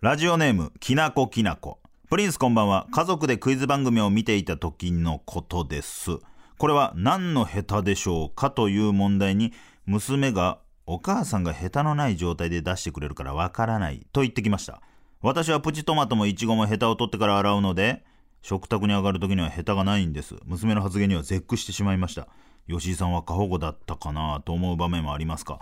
[0.00, 1.80] ラジオネームきなこきなこ。
[2.08, 2.86] プリンスこんばんは。
[2.92, 6.18] 家族でクイズ番組を見ていた時のことです。
[6.58, 9.52] これは何の下手でしょうかという問題に
[9.86, 14.82] 娘がお母さんが下手のない状態で出してくれるからわからないと言ってきました。
[15.20, 18.04] 私はプチトマトもイチゴもヘタを取ってから洗うので
[18.40, 20.36] 食卓に上がる時にはヘタがないんです。
[20.44, 22.28] 娘の発言には絶句してしまいました。
[22.68, 25.58] 吉井さんは過保護だったかなと思う場面もありますか？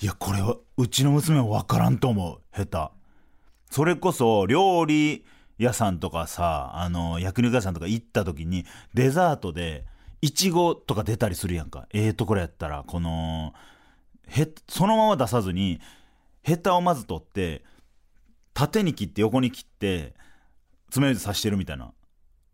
[0.00, 2.40] いやこれはうちの娘は分からんと思う。
[2.54, 5.24] 下手それこそ料理
[5.58, 9.86] 屋さんとかさあの焼肉屋さんとか行った時にデザートで
[10.20, 11.86] いちごとか出たりするやんか。
[11.94, 13.54] ええところやったらこの
[14.26, 15.80] へそのまま出さずに
[16.42, 17.64] ヘタをまず取って
[18.54, 20.14] 縦に切って横に切って
[20.90, 21.92] 爪楊枝刺してるみたいな。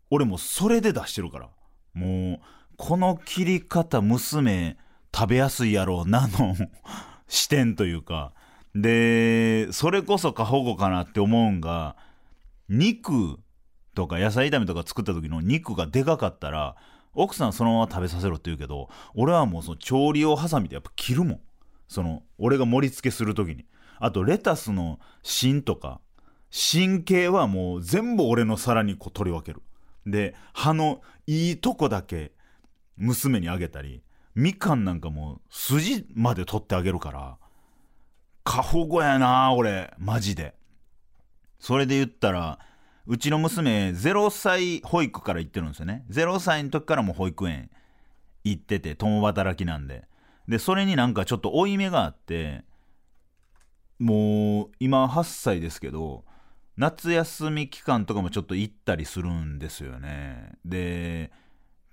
[0.09, 1.49] 俺もうそれで出してるから。
[1.93, 2.39] もう
[2.77, 4.77] この切り方娘
[5.13, 6.55] 食べやすいやろうなの
[7.27, 8.33] 視点というか。
[8.75, 11.95] でそれこそ過保護かなって思うんが
[12.69, 13.39] 肉
[13.95, 16.75] とか野菜炒めとか作った時の肉がでかかったら
[17.15, 21.39] 奥さんそのまま食べさせろって言うけど俺はもうその調理用ハサミでやっぱ切るもん。
[21.87, 23.65] その俺が盛り付けする時に。
[23.99, 26.01] あとレタスの芯とか
[26.49, 29.61] 芯系はもう全部俺の皿にこう取り分ける。
[30.05, 32.31] で葉のいいとこだけ
[32.97, 34.01] 娘にあげたり
[34.33, 37.37] みかんなんかもう筋まで取ってあげるから
[38.43, 40.55] 過保護やな俺マジで。
[41.59, 42.57] それで言ったら
[43.05, 46.05] うちの娘0歳保育から行ってるんですよね。
[46.09, 47.69] 0歳の時からもう保育園
[48.43, 50.07] 行ってて共働きなんで。
[50.47, 52.63] でそれになんかちょっと負い目があって
[53.99, 56.23] もう今8歳ですけど
[56.77, 60.53] 夏休み期間とかもちょっと行ったりするんですよね。
[60.63, 61.31] で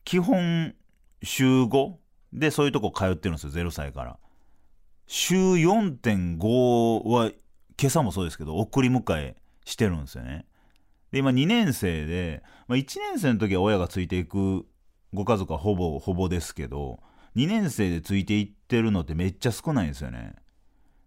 [0.05, 0.75] 基本
[1.23, 1.95] 週5
[2.33, 4.19] でそういうとこ通ってるんですよ0歳から。
[5.09, 7.31] 週4.5は
[7.81, 10.47] 今朝もそうですけど送り迎えしてるんですよね。
[11.11, 14.67] で今2年生で、まあ、1年生の時は親がついていく
[15.13, 17.01] ご家族はほぼほぼですけど
[17.37, 20.37] 2年生でついていってるのってめっちゃ少ないんですよね。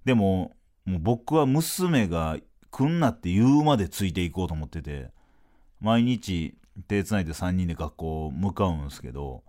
[0.05, 2.37] でももう僕は娘が
[2.71, 5.11] 来んなって言うまでついていこうと思ってて
[5.79, 6.55] 毎日
[6.87, 9.43] 手つないで3人で学校向かうんですけど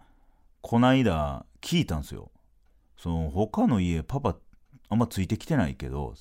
[0.61, 2.31] こないだ聞いたんですよ。
[2.97, 4.37] その他の家パパ
[4.89, 6.15] あんまついてきてないけど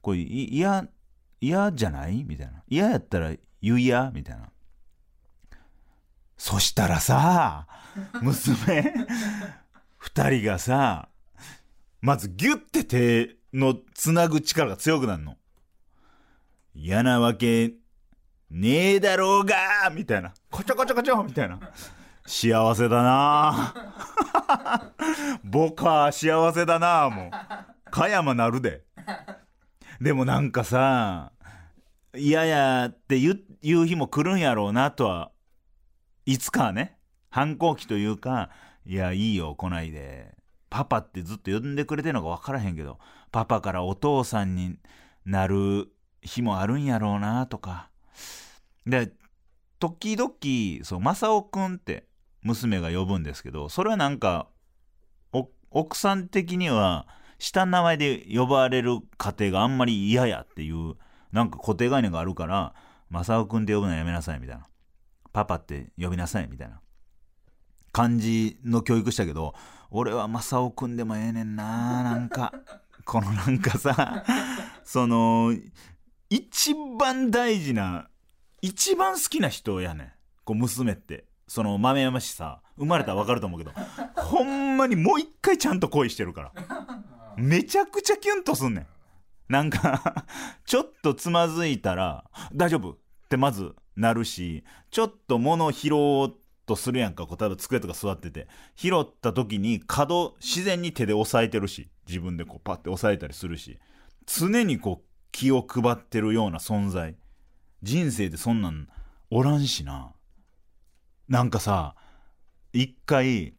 [0.00, 0.86] これ嫌
[1.40, 2.22] 嫌じゃない？
[2.24, 2.62] みたいな。
[2.68, 4.50] 嫌やったら言うやみたいな。
[6.36, 7.66] そしたらさ
[8.20, 8.94] 娘
[10.00, 11.08] 2人がさ
[12.00, 15.36] まずギュッて手のつなぐ力が強くなるの。
[16.74, 17.72] 嫌なわけ
[18.50, 20.32] ねえだろうがみたいな。
[20.50, 21.58] こちょこちょこちょみたいな。
[22.26, 23.74] 幸せだな。
[25.44, 27.90] 僕は幸せだなもう。
[27.90, 28.84] 加山なるで。
[30.00, 31.32] でもなんかさ
[32.16, 35.30] 嫌やって言う言う日も来るんやろうなとは
[36.26, 36.96] いつかはね。
[37.30, 38.50] 反抗期というか
[38.84, 40.34] いやいいよ来ないで。
[40.68, 42.98] パパってずっと呼んでくれてるのか分からへんけど
[43.32, 44.76] パパからお父さんに
[45.24, 45.88] なる
[46.22, 47.90] 日もあるんやろうなとか。
[48.86, 49.12] で
[49.78, 52.06] 時々そう正雄くんって
[52.42, 54.48] 娘が呼ぶんですけどそれはなんか
[55.70, 57.06] 奥さん的には
[57.38, 60.94] 下の名前で呼ばれる家庭があんまり嫌やっていう
[61.32, 62.74] なんか固定概念があるから
[63.10, 64.66] 正雄くんって呼ぶのやめなさいみたいな。
[65.32, 66.80] パパって呼びなさいみたいな。
[67.90, 69.54] 感じの教育したけど
[69.90, 72.52] 俺は正雄くんでもええねんななんか。
[73.04, 74.24] このなんかさ
[74.84, 75.54] その
[76.30, 78.08] 一番大事な
[78.60, 80.12] 一番好きな人やねん。
[80.44, 81.24] こう娘って。
[81.48, 83.72] その豆山しさ生まれたら分かると思うけど
[84.16, 86.52] ほんまにもう一回ちゃんと恋してるから。
[87.36, 88.86] めちゃくちゃキュンとすんねん。
[89.48, 90.24] なんか
[90.64, 92.24] ちょっとつまずいたら
[92.54, 92.96] 大丈夫っ
[93.28, 96.34] てまずなるしちょっと物を拾おう
[96.74, 98.48] とするやんかこう例えば机とか座ってて。
[98.76, 101.88] 拾った時に角自然に手で押さえてるし。
[102.06, 103.78] 自分でこうパッて押さえたりするし。
[104.26, 107.16] 常にこう気を配ってるような存在。
[107.82, 108.88] 人生でそんなん
[109.30, 110.12] おらんしな。
[111.28, 111.94] なんかさ
[112.72, 113.54] 一回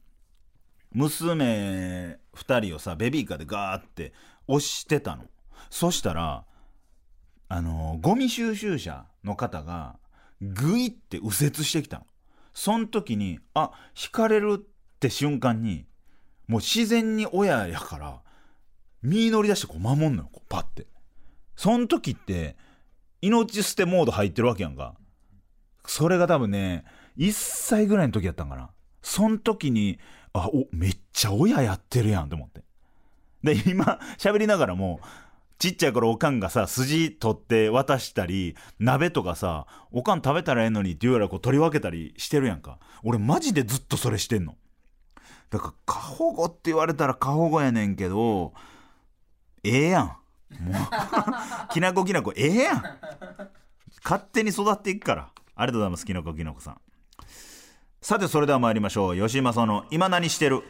[0.92, 4.14] 娘2人をさベビーカーでガーって
[4.48, 5.26] 押してたの。
[5.70, 6.46] そしたら
[7.50, 9.98] あのゴミ収集車の方が
[10.42, 12.06] グイって右折してきたの。
[12.54, 14.64] そん時にあ引かれるっ
[15.00, 15.86] て瞬間に
[16.48, 18.22] もう自然に親やから
[19.02, 20.88] 身乗り出してこう守んのよこうパッて。
[21.56, 22.56] そん時って
[23.22, 24.96] 命捨てモード入ってるわけやんか。
[25.86, 26.86] それが多分ね
[27.18, 28.70] 1歳ぐらいの時やったんかな。
[29.02, 30.00] そん時に
[30.34, 32.64] あおめっちゃ親やってるやんと思って。
[33.44, 35.00] で今喋りながらも
[35.64, 42.80] ちっちゃい頃おかんがさ筋取って渡したり鍋とかさおかん食べたらええのにって言うやらこう取り分けたりしてるやんか。
[43.02, 44.58] 俺マジでずっとそれしてんの。
[45.50, 48.52] だから過保護って言われたら過保護やねんけど
[49.64, 50.06] ええやん。
[50.06, 50.18] も
[50.74, 50.74] う
[51.72, 52.84] きなこきなこええやん。
[54.04, 55.30] 勝手に育っていくから。
[55.56, 56.78] ありがとうございますきなこきなこさん。
[58.02, 59.18] さてそれでは参りましょう。
[59.18, 60.62] 吉井正夫の「今何してる?」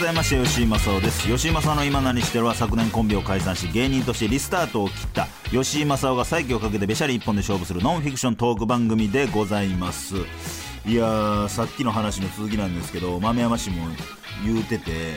[0.00, 1.28] 改めまして吉井正夫です。
[1.28, 5.28] 吉井正夫の今何してるは昨年コンビを解散し芸人としてリスタートを切った。
[5.50, 10.16] 吉井正夫が再起をかけてべしゃり一本で勝負するノンフィクショントーク番組でございます。
[10.86, 13.88] いやーさっきの話の続きなんですけど豆山氏も
[14.42, 15.16] 言うてて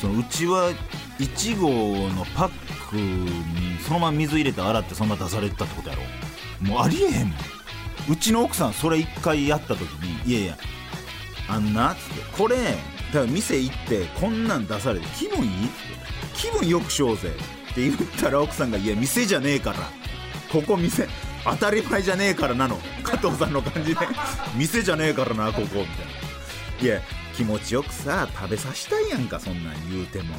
[0.00, 0.70] そのうちは
[1.18, 2.50] 1号のパッ
[2.88, 6.02] クにそのまま水入れて洗ってそんな出されてたってことやろ。
[6.66, 7.36] もうありえへんもん。
[8.08, 10.58] うちの奥さんそれ1回やった時に「いやいや
[11.48, 12.56] あんな」っつって「これ
[13.12, 15.74] だから店行ってこんなん出されて気分いい?」って
[16.34, 17.28] 「気分よくしようぜ」
[17.70, 19.78] って言ったら奥さんが「いや店じゃねえから。
[20.50, 21.08] ここ店
[21.44, 24.00] 当たり前じゃねえからなの」加藤さんの感じで
[24.56, 25.86] 「店じゃねえからなここ」みたいな。
[26.82, 27.00] いや
[27.36, 30.34] 気持ちよくさ食べさせたいやんかそんなん言うても。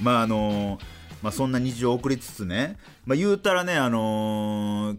[0.00, 0.78] まああの
[1.22, 4.98] まあそんな日常を送りつつね、まあ、言うたらねあのー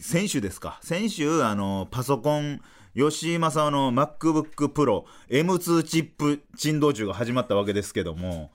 [0.00, 0.78] 先週ですか。
[0.82, 2.60] 先週あのパソコン
[2.98, 8.50] 吉井正夫の MacBook Pro M2 チップ珍道中が始まったわけですけども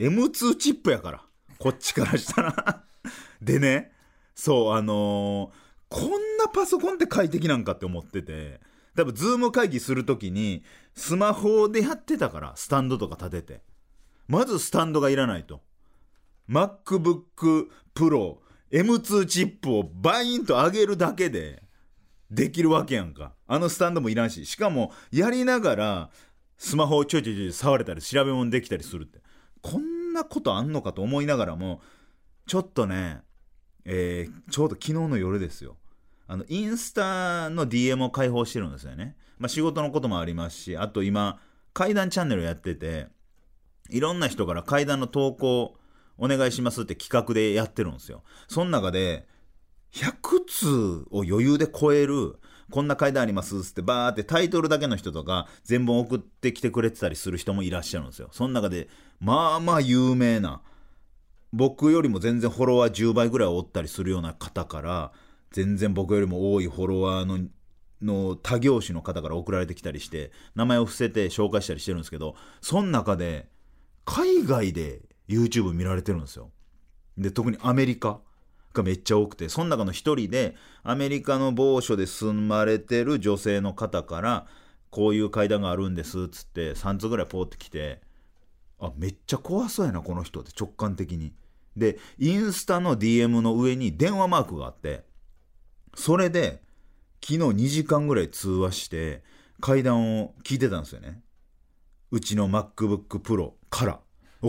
[0.00, 1.22] M2 チップやから
[1.58, 2.82] こっちからしたら。
[3.40, 3.92] でね
[4.34, 8.60] そうあのーこんなパソコンって快適なんかって思ってて
[8.96, 10.64] 多分 Zoom 会議するときに
[10.94, 13.62] スマホでやってたからスタンドとか立てて。
[14.26, 15.60] まずスタンドがいらないと。
[16.48, 18.38] MacBook Pro
[18.72, 21.62] M2 チップをバインと上げるだけで
[22.30, 23.34] できるわけやんか。
[23.46, 26.10] あのスタンドもいらんししかもやりながら
[26.56, 29.20] スマホをちょいちょいちょい触れたり調べ物できたりするって。
[29.62, 31.80] こんなことあんのかと思いながらも
[32.46, 33.22] ちょっとね、
[33.86, 35.76] えーちょうど昨日の夜ですよ。
[36.26, 41.38] あのインスタの DM を開放してるんですよね、まあ、仕事のこともありますしあと今
[41.74, 43.08] 階段チャンネルやってて
[43.90, 45.76] いろんな人から階段の投稿
[46.16, 48.22] お願いしますって企画でやってるんですよ。
[48.48, 49.26] その中で
[49.92, 50.14] 100
[50.46, 52.38] 通を余裕で超える
[52.70, 58.28] こんな階段ありますっつってバーってタイトルだけの人とか全文送ってきてくれてたりする人もいらっしゃるんですよ。
[58.32, 58.88] その中で
[59.20, 60.60] まあまあ有名な
[61.52, 65.12] 僕よりも全然フォロワー10倍ぐらいおったりするような方から
[65.52, 67.38] 全然僕よりも多いフォロワーの
[68.02, 73.48] の他業種の方から送られてきたりして名前を伏せて紹介したりしてるんですけどその中で
[74.04, 76.50] 海外で YouTube 見られてるんですよ。
[77.16, 78.20] で特にアメリカ。
[78.74, 84.46] がめっちゃ多くてその中の一人でアメリカの某所で住まれてる女性の方から
[84.90, 88.00] こういう階段があるんですっつって3つぐらいポーってきて
[88.78, 91.32] あめっちゃ怖そうやなこの人って直感的に。
[91.76, 95.04] でインスタの DM の上に電話マークがあって
[95.96, 96.62] それで
[97.20, 99.24] 昨日2時間ぐらい通話して
[99.60, 101.20] 階段を聞いてたんですよね。
[102.10, 104.00] うちの MacBook Pro から。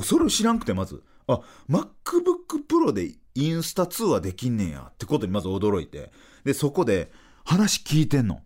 [0.04, 1.04] それを知らんくてまず。
[1.28, 6.12] あ MacBook Pro でインスタ通話できんねんやってことにまず驚いて。
[6.44, 7.12] でそこで
[7.44, 8.42] 話聞いてんの。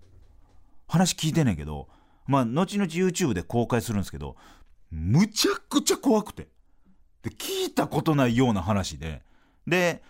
[0.88, 1.88] 話聞いてんねんけど
[2.27, 4.36] まあ後々 YouTube で公開するんですけど
[4.91, 6.48] むちゃくちゃ怖くて。
[7.22, 9.22] で聞いたことないような話で。
[9.67, 10.01] で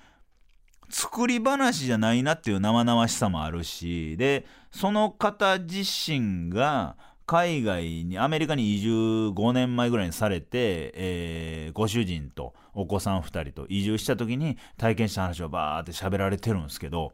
[0.90, 6.96] 作り話じゃないなっていう生々しさもあるしでその方自身が
[7.28, 8.92] 海外にアメリカに移住
[9.30, 17.12] 5年前ぐらいにされて、えーご主人とお子さん2人と移住した時に体験した話をバーって喋られてるんですけど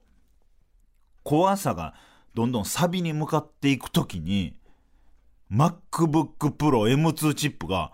[1.24, 1.96] 怖さが
[2.36, 4.56] どんどんサビに向かっていく時に
[5.52, 7.94] MacBook Pro M2 チップが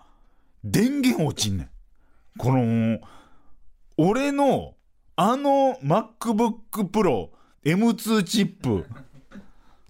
[0.62, 1.70] 電源落ちんねん。
[2.38, 2.98] この
[3.96, 4.74] 俺の
[5.16, 7.28] あの MacBook Pro
[7.64, 8.86] M2 チップ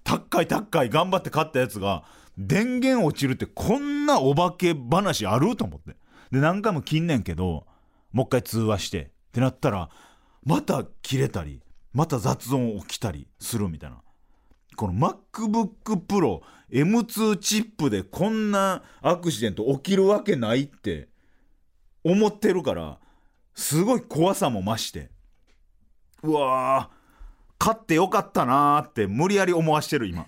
[0.05, 2.05] 高い高い頑張って買ったやつが
[2.39, 5.97] 電源落ちるってこんなお化け話あると思って
[6.31, 7.67] で何回も切んねんけど
[8.12, 9.90] もう一回通話してってなったら
[10.45, 14.02] また切れたりまた雑音起きたりするみたいな。
[14.75, 16.40] この MacBook Pro
[16.71, 21.09] M2 チップでこんなアクシデント起きるわけないって
[22.02, 22.99] 思ってるから
[23.54, 25.11] すごい怖さも増して。
[26.23, 27.02] うわー
[27.59, 30.23] 買ってよかったなーって無理やり思わしてる今。
[30.23, 30.26] っ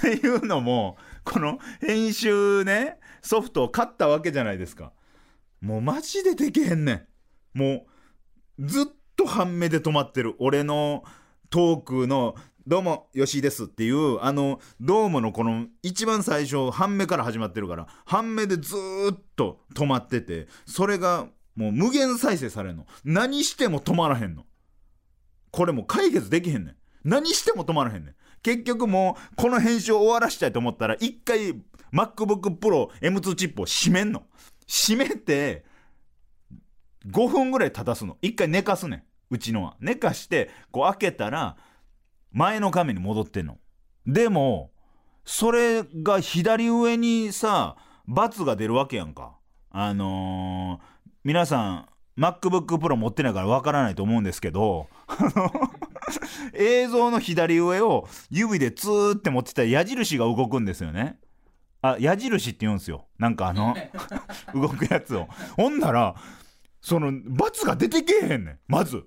[0.00, 4.92] ていうのもこの編集ねソフトを買ったわけじゃないですか。
[5.60, 7.06] もうマジでできへんねん。
[7.54, 7.86] も
[8.58, 11.04] うずっと半目で止まってる俺の
[11.50, 12.34] トークの
[12.66, 18.74] 「どうも吉井です」っていうあのどうものこの一番最初半目から始まってるから半目でず
[19.12, 22.86] っと止まっててそれがもう無限再生されんの。
[23.04, 24.44] 何しても止まらへんの。
[25.50, 26.76] これもう解決できへんねん。
[27.04, 28.14] 何しても止まらへんねん。
[28.42, 31.52] 結局もうこの編集を終わらしたいと思ったら一回
[31.92, 34.22] MacBook Pro M2 チップを閉めんの。
[34.66, 35.64] 閉めて
[37.06, 38.16] 5分ぐらい立たすの。
[38.22, 39.02] 一回寝かすねん。
[39.30, 39.76] うちのは。
[39.80, 41.56] 寝かしてこう開けたら
[42.32, 43.58] 前の画面に戻ってんの。
[44.06, 44.70] でも
[45.24, 47.76] それが左上にさ
[48.08, 49.38] ×が出るわけやんか。
[49.70, 50.92] あのー
[51.24, 51.88] 皆さん
[52.20, 54.88] MacBook Pro 持ってないからわからないと思うんですけど
[56.52, 61.18] 映像の左上を指でツーって持ってたら矢印が動くんですよね。
[61.80, 63.06] あ矢印って言うんですよ。
[63.18, 63.76] なんかあの
[64.54, 65.28] 動くやつを。
[65.56, 66.16] ほんなら
[66.82, 68.58] その×が出てけえへんねん。
[68.66, 69.04] まず。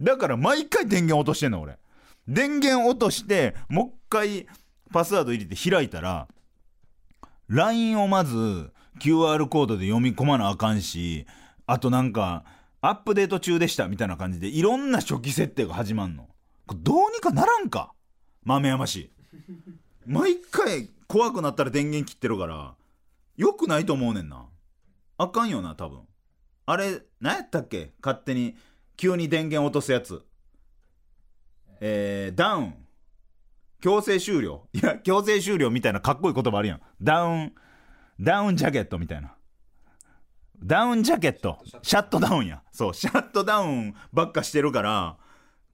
[0.00, 1.78] だから毎回電源落としてんの俺。
[2.26, 4.46] 電源落としてもう一回
[4.92, 6.28] パスワード入れて開いたら
[7.48, 11.26] LINE をまず QR コードで読み込まなあかんし
[11.66, 12.44] あとなんか
[12.80, 16.28] アップデート中でしたみたいな感じでいろんな初期設定が始まんの。
[16.66, 17.92] これどうにかならんか。
[18.44, 19.10] 豆山氏
[20.06, 22.74] 毎回怖くなったら電源切ってるから
[23.36, 24.46] よくないと思うねんな。
[25.18, 26.00] あかんよな多分。
[26.66, 27.92] あれ何やったっけ？
[28.02, 28.56] 勝手に。
[28.96, 30.22] 急に電源落とすやつ。
[31.80, 32.74] えー、ダウン。
[33.80, 34.68] 強制終了。
[34.74, 36.80] いや強制終了みたいなかっこいい言葉あるやん。
[37.00, 37.54] ダウン。
[38.20, 39.34] ダウンジャケットみたいな。
[40.62, 41.58] ダウンジャケット。
[41.80, 42.62] シャットダウンや。
[42.70, 45.16] そうシャットダウンばっかしてるから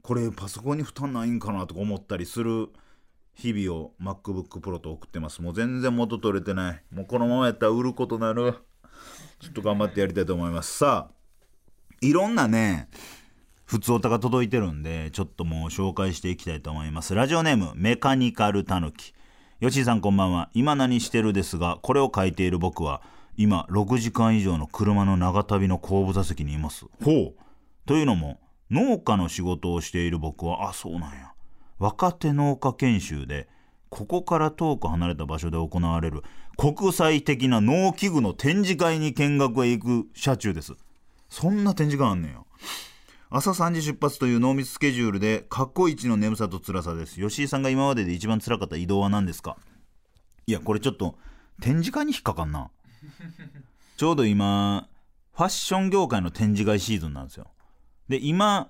[0.02, 2.68] これパソコンに負担ないんかなとか思ったりする
[3.34, 5.42] 日々を MacBook Pro と送ってます。
[5.42, 6.82] もう全然元取れてない。
[6.92, 8.54] もうこのままやったら売ることなる。
[9.40, 10.78] ちょっと頑張ってやりたいと思います。
[10.78, 11.14] さあ
[12.00, 12.88] いろんなね
[13.64, 17.14] 普通歌が届いてるんでちょっともう紹介していきたいと思います。
[17.14, 19.14] ラジオネームメカニカルタヌキ。
[19.60, 20.50] 吉井さんこんばんは。
[20.54, 23.02] 今何してるですがこれを書いている僕は
[23.36, 26.86] 今6時間以上の車の長旅の後部座席にいます。
[27.02, 27.34] ほう。
[27.86, 28.40] というのも
[28.70, 31.32] 農家の仕事をしている僕はあそうなんや。
[31.78, 33.48] 若手農家研修で
[33.88, 36.22] ここから遠く離れた場所で行われる
[36.56, 40.74] 国際的な農機具の展示会に見学へ行く車中です。
[41.28, 42.46] そんな展示会あんねんよ
[43.30, 47.20] 朝3時出発という濃密スケジュールで過去一の眠さと辛さです。
[47.20, 49.56] 吉井さんが今までで一番辛かった移動は何ですか？
[50.46, 51.16] いやこれちょっと
[51.60, 52.70] 展示会に引っかかんな。
[53.96, 54.88] ちょうど今
[55.32, 57.46] ファッション業界の展示会シーズンなんですよ。
[58.08, 58.68] で今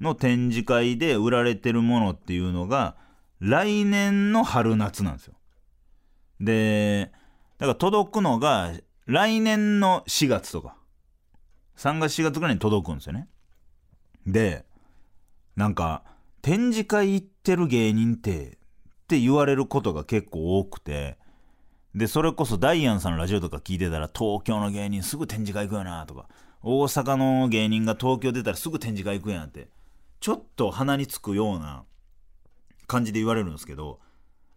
[0.00, 2.96] の展示会で売られてるものっていうのが
[3.40, 5.34] 来年の春夏なんですよ。
[6.40, 7.12] で
[7.58, 8.72] だから届くのが
[9.06, 10.76] 来年の4月とか。
[11.76, 13.28] 3月4月ぐらいに届くんですよね。
[14.26, 14.64] で
[15.56, 16.02] なんか
[16.42, 18.50] 展示会行ってる芸人ってっ
[19.08, 21.18] て言われることが結構多くて。
[21.94, 26.28] でそれこそダイアンさんのラジオとか聞いてたら東京の芸人すぐ展示会行くよなとか
[26.62, 29.70] 大阪の芸人が東京出たらすぐ展示会行くやんって
[30.20, 31.84] ちょっと鼻につくような
[32.86, 34.00] 感じで言われるんですけど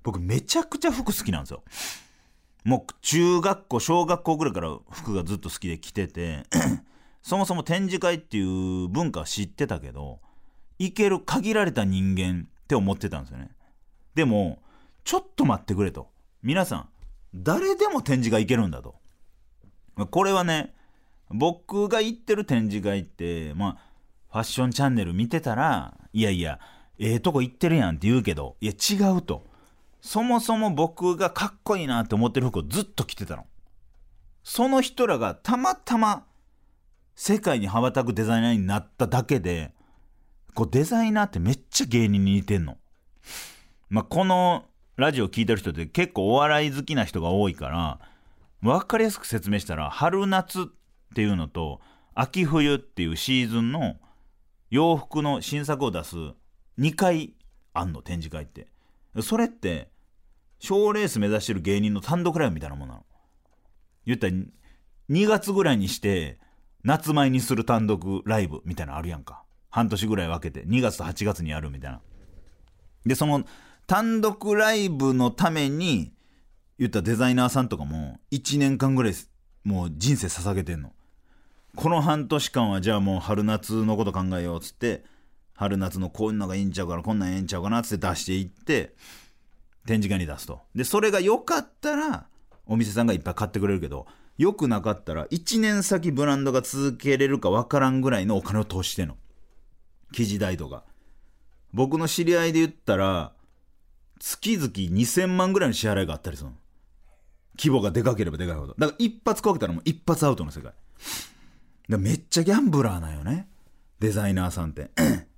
[0.04, 1.64] 僕めちゃくちゃ服好きなんですよ。
[2.64, 6.44] もう中学校小学校ぐらいから服がずっと好きで着てて
[7.24, 10.20] そもそも展示会っていう文化は知ってたけど
[10.78, 13.50] 行ける限られた人間って思ってたんですよね。
[14.16, 14.62] でも
[15.04, 16.10] ちょっと待ってくれと。
[16.44, 16.90] 皆さん
[17.34, 18.96] 誰でも展示会行けるんだと。
[20.12, 20.74] これはね
[21.30, 23.78] 僕が行ってる展示会ってまあ
[24.32, 26.60] ファッションチャンネル見てたらいやいや
[27.00, 29.46] ええとこ行ってるやんって言うけどいや違うと
[30.02, 33.46] そもそも僕がかっこいいなって思ってる服をずっと着てたの
[34.44, 36.26] その人らがたまたま
[37.16, 39.74] 世界に羽ばたくデザイナーになっただけで
[40.54, 42.78] こうデザイナーってめっちゃ芸人に似てんの。
[43.90, 44.66] まあ、この
[44.98, 48.00] ラジオ聞いてる人って結構お笑い好きな人が多いから
[48.62, 50.66] 分かりやすく説明したら春夏っ
[51.16, 51.82] ていうのと
[52.14, 53.96] 秋冬っていうシーズンの
[54.70, 56.16] 洋服の新作を出す
[56.80, 57.34] 2回
[57.74, 58.68] あんの展示会って。
[59.22, 59.90] それって
[60.60, 63.06] 賞レース目指してる芸人の単独ライブみたいなもんなの。
[64.06, 64.34] 言ったら
[65.10, 66.40] 2月ぐらいにして
[66.84, 69.44] 夏前にする単独ライブみたいなのあるやんか。
[69.70, 72.02] 半年ぐらい分けて2月と8月にやるみたいな。
[73.06, 73.44] でその
[73.88, 76.14] 単独ライブのために
[76.78, 79.14] 言ったデザイナーさんとかも1年間ぐらい
[79.64, 80.94] もう人生捧げてんの。
[81.76, 85.04] この半年間はじゃあもう春夏のこと考えようっつって
[85.60, 88.96] 春夏のこんなのがいいんちゃうからこんなんええんちゃうかなって出していって
[89.86, 90.62] 展示会に出すと。
[90.74, 92.28] でそれが良かったら
[92.66, 99.18] お店さんがいっぱい買ってくれるけど良くなかったら1年先ブランドが続けれるか分からんぐらいのお金を投資しての。
[100.14, 100.86] 生地代とか。
[101.74, 103.34] 僕の知り合いで言ったら
[104.20, 106.56] 月々2000万ぐらいの支払いがあったりするの。
[107.58, 108.76] 規模がでかければでかいほど。
[108.78, 110.72] だから一発こけたらもう一発アウトの世界。
[111.90, 113.50] でめっちゃギャンブラーなよね。
[114.00, 114.92] デザイナーさんって。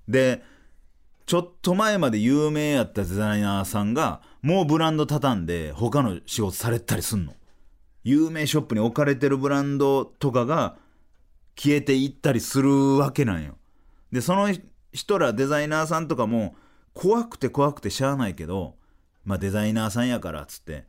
[0.08, 0.42] で
[1.26, 7.34] ちょっと前まで有名やったデザイナーさんがもうブランド畳んで他の仕事されたりすんの。
[8.04, 10.76] 有名ショップに置かれてるブランドとかが
[11.56, 13.56] 消えていったりするわけなんよ。
[14.10, 14.48] でその
[14.92, 16.56] 人らデザイナーさんとかも
[16.92, 18.74] 怖くて怖くてしゃあないけど
[19.24, 20.84] まあデザイナーさんやからっつって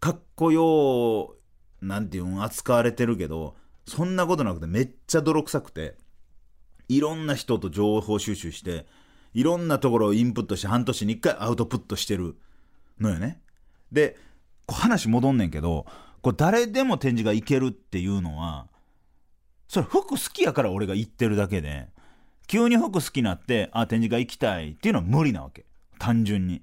[0.00, 1.36] かっこよ
[1.82, 5.96] うなんていうん扱われてるけどそんなことなくてめっちゃ泥臭くて
[6.96, 8.86] いろんな人と情報収集して
[9.34, 12.36] いろんなところをインプットして半年に1回アウトプットしてる
[13.00, 13.40] のよね。
[13.90, 14.16] で
[14.68, 15.86] 話戻んねんけど
[16.20, 18.68] こう誰でも展示が行けるっていうのは
[19.68, 21.88] それ服好きやから俺が行ってるだけで
[22.46, 25.64] 急に服好きになってあ展示会行きたいっていうのは無理なわけ
[25.98, 26.62] 単純に。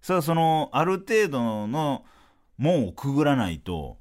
[0.00, 2.04] さあそのある程度の
[2.58, 3.98] 門をくぐらないと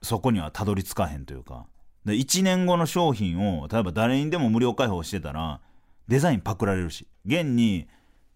[0.00, 1.66] そこにはたどり着かへんというか
[2.04, 5.60] で1年後の商品を例えば誰にでも無料開放してたら
[6.08, 7.06] デザインパクられるし。
[7.24, 7.86] 現に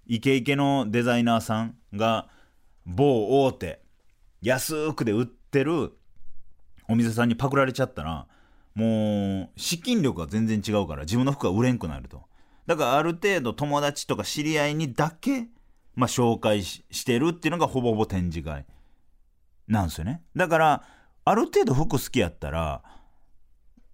[0.06, 2.28] イケイケのデザイナーさんが
[2.85, 3.80] 某大手
[4.40, 5.92] 安くで売ってる
[6.88, 8.26] お店さんにパクられちゃったら
[8.75, 12.23] もう資金力が全然違うから自分の服が売れんくなると。
[12.66, 15.49] だからある程度友達とか知り合いにだけ、
[15.94, 18.66] まあ、紹介ししてるっていうのがほぼほぼ展示会
[19.66, 20.23] なんですよね。
[20.37, 20.82] だから
[21.25, 22.82] ある程度服好きやったら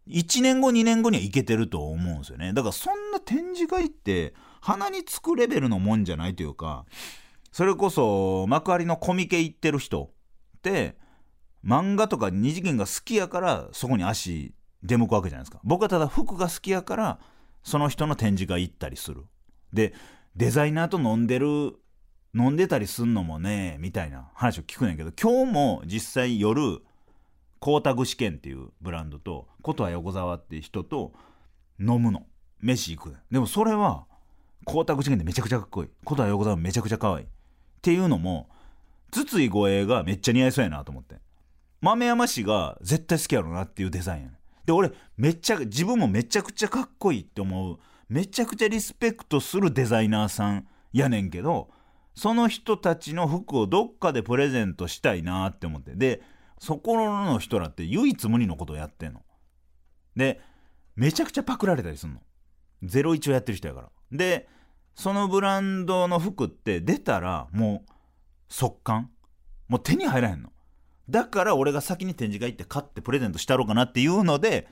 [0.09, 2.53] 1年後2年後にはいけてると思うんですよね。
[2.53, 6.85] だからそんな展示会って鼻につくレベルのもんじゃないというか
[7.53, 10.11] それこそ幕張のコミケ行ってる人
[10.59, 10.97] って
[11.65, 15.61] 漫画とか二次元が好きやからそこに足出向くわけじゃないですか。
[15.63, 17.21] 僕はただ服が好きやから
[17.63, 19.25] その人の展示会行ったりする。
[19.73, 19.95] で
[20.35, 21.75] デザイナーと飲んでる
[22.35, 26.83] 飲んでたりすんのもねみたいな話を聞くねんけど今日も実際夜
[27.63, 31.13] 光沢試験っていうブランドと琴葉横澤っていう人と
[31.79, 32.27] 飲むの。
[32.61, 34.07] 飯行くでもそれは
[34.67, 35.89] 光沢試験でめちゃくちゃかっこいい。
[36.05, 37.25] 琴葉横澤めちゃくちゃ可愛い。
[37.25, 37.29] いっ
[37.81, 38.49] ていうのも
[39.11, 41.17] 筒井護衛がめっちゃ似合いそうやなと思って。
[41.81, 44.31] 豆山氏が絶対好きやろなっていうデザインや
[44.65, 51.71] で俺めっちゃ自分もめちゃくちゃかっこいいって思うめちゃくちゃリスペクトするデザイナーさんやねんけど
[52.15, 55.95] その人たちの服をどっかでプレゼントしたいなって思って。
[55.95, 56.23] で
[56.63, 59.23] そこの人らって唯一無二のことをやってんの。
[60.15, 60.41] で
[60.95, 62.21] めちゃくちゃパクられたりすんの。
[62.85, 63.91] 01をやってる人やから。
[64.13, 64.49] で
[64.95, 67.93] そのブランドの服って出たらもう
[68.49, 69.11] 速乾。
[69.67, 70.53] もう手に入らへんの。
[71.11, 74.69] だから俺が先に展示会行って買ってプレゼントしたろうかなっていうので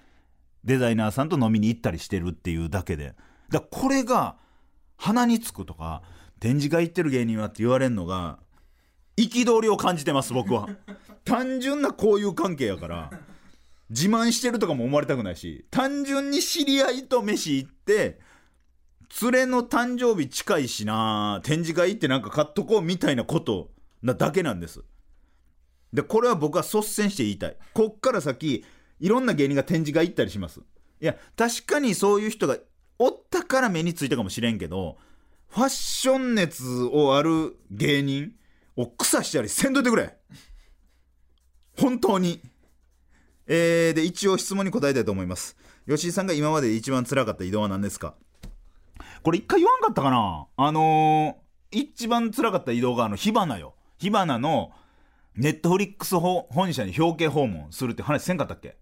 [0.62, 3.16] デザイナーさんと飲みに行ったりしてるっていうだけで。
[3.50, 4.36] だこれが
[4.96, 6.02] 鼻につくとか
[6.38, 8.38] 展示会行ってる芸人はって言われるのが
[9.16, 10.68] 憤りを感じてます僕は。
[11.24, 13.10] 単純な交友関係やから
[13.90, 18.20] 自慢してるとかも思われたくないし単純に知り合いと飯行って
[19.22, 23.70] 連れの誕生日近いしな展示会行ってなんか買っとこうみたいなこと
[24.02, 24.82] なだけなんです。
[25.92, 27.56] でこれは僕は率先して言いたい。
[27.74, 28.64] こっから先
[29.00, 30.60] いろんな芸人が展示会行ったりします。
[31.00, 32.56] いや確かにそういう人が
[32.98, 34.98] おったから目についたかもしれんけど
[35.48, 38.32] ファッション熱をある芸人
[38.76, 40.16] を草したりせんといてくれ。
[41.78, 42.40] 本当に。
[43.52, 45.56] えー、で一応質問に答えたいと思います。
[45.88, 48.14] 吉井さんが今までで一番辛かった移動は何ですか？
[49.24, 50.46] これ一回言わんかったかな？
[50.56, 53.74] あのー、一番辛かった移動があの火花よ。
[53.98, 54.70] 火花の
[55.34, 58.76] ネットフリックス本社に表敬訪問するって話せんかったっけ？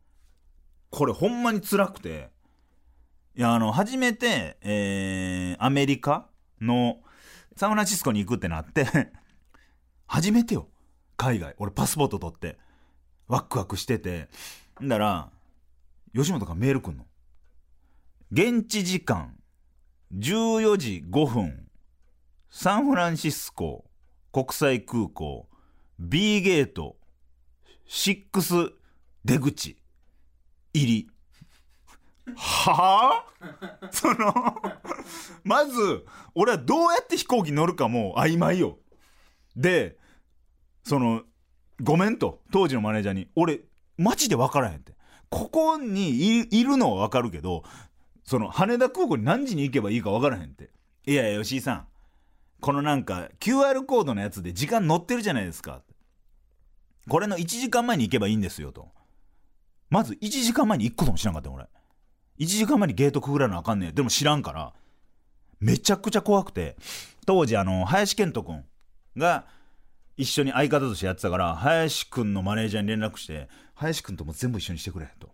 [0.91, 2.31] これほんまに辛くて。
[3.37, 6.29] いやあの初めて、えー、アメリカ
[6.61, 6.99] の
[7.57, 8.87] サンフランシスコに行くってなって。
[10.09, 10.67] 初めてよ。
[11.17, 11.55] 海外。
[11.59, 12.59] 俺パスポート取って。
[13.29, 14.29] ワクワクしてて。
[14.83, 15.31] んだら
[16.15, 17.07] 吉本がメールくんの。
[18.33, 19.37] 現地時間
[20.17, 21.69] 14時5分。
[22.51, 23.85] サンフランシスコ
[24.33, 25.47] 国際空港
[25.99, 26.97] B ゲート
[27.87, 28.73] 6
[29.25, 29.77] 出口
[30.73, 31.11] 入り。
[32.37, 34.33] はあ その
[35.45, 38.79] まず俺はどうやって飛行機乗るかも曖昧よ。
[39.57, 39.98] で
[40.89, 41.23] その
[41.83, 43.29] ごめんと当時のマネージャーに。
[43.37, 43.61] 俺
[43.99, 44.95] マジで分からへんって。
[45.29, 47.63] ここにいるのは分かるけど
[48.25, 50.71] その羽田空港に何時に行けばいいか分からへんって。
[51.07, 51.87] いやいや吉井さん。
[52.61, 55.83] このなんか QR コードのやつで時間載ってるじゃないですか
[57.09, 58.89] これの1時間前に行けばいいんですよと。
[59.91, 61.65] まず1時間前に行くことも知らんかった俺。
[62.39, 63.95] 1時間前にゲートくぐらなあかんねん。
[63.95, 64.73] でも知らんから。
[65.61, 66.77] めちゃくちゃ怖くて。
[67.27, 68.65] 当時あの林遣都君
[69.19, 69.45] が
[70.19, 75.31] 一緒に相方としてやってたから林くんのマネージャーに連絡して林くんとも全部一緒にしてくれと。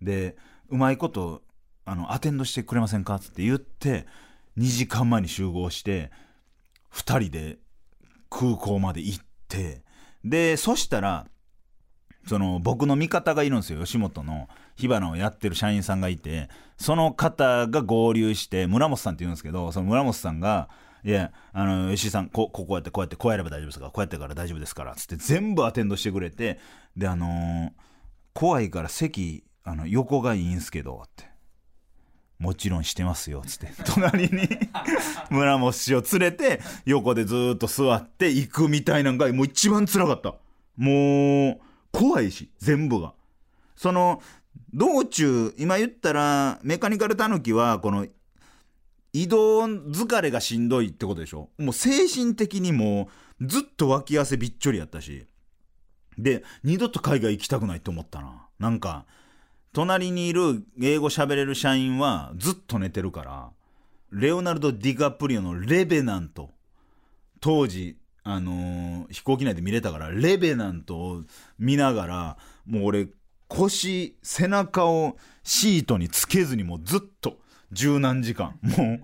[0.00, 0.36] で
[0.70, 1.42] うまいこと
[1.84, 4.06] あのアテンドしてくれませんかって言って
[4.56, 6.12] 2時間前に集合して
[6.92, 7.58] 2人で
[8.30, 9.82] 空港まで行って
[10.24, 11.26] でそしたら
[12.28, 20.68] その僕の味方がいるんですよ吉本の火花をやってる社員さんがいてその方が合流して村本さんって言うんですけどその村本さんが
[21.04, 23.86] 「いやあの吉井さんここうやってこうやってこうやれば大丈夫ですか？
[23.86, 26.58] らこうやってから大丈夫ですから」つって全部アテンドしてくれて
[26.96, 27.70] であのー
[28.32, 31.28] 怖いから席あの横がいいんすけど」って。
[32.38, 33.68] もちろんしてますよ、つって。
[33.84, 34.48] 隣に
[35.28, 40.36] 村本氏を連れて、横でずっと座って行くみたいなのが、もう一番辛かった。
[40.78, 41.60] もう、
[41.92, 43.12] 怖いし、全部が。
[43.76, 44.22] その、
[44.72, 48.06] 道中、今言ったら、メカニカルタヌキは、この、
[49.12, 51.50] 移動疲れがしんどいってことでしょ？
[51.58, 53.08] もう精神的にも、
[53.40, 55.26] ずっと脇汗びっちょりやったし。
[56.18, 58.46] で、二度と海外行きたくないって思ったな。
[58.58, 59.06] なんか、
[59.72, 63.50] 隣にいる英語喋れる社員はずっと寝てるから、
[64.10, 66.50] レオナルド・ディカプリオのレベナント、
[67.40, 71.22] 当時、あのー飛行機内で見れたから、レベナントを
[71.58, 73.08] 見ながら、もう俺、
[73.48, 77.38] 腰、背中をシートにつけずにもうずっと
[77.72, 79.00] 十何時間、 もう、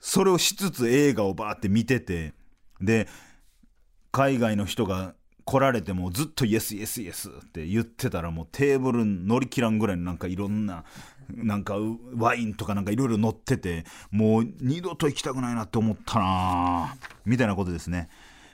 [0.00, 2.34] それをしつつ映画をバーって見てて、
[2.80, 3.08] で、
[4.12, 5.14] 海外の人が
[5.44, 10.84] 来られてもずっとイエスイエスイエスって言ってたらもうテーブル乗り切らんぐらいなんかいろんな
[11.30, 11.74] なんか
[12.16, 18.08] ワインとかなんかいろいろ乗っててもう二度と行きたくないなって思ったなみたいなことですね、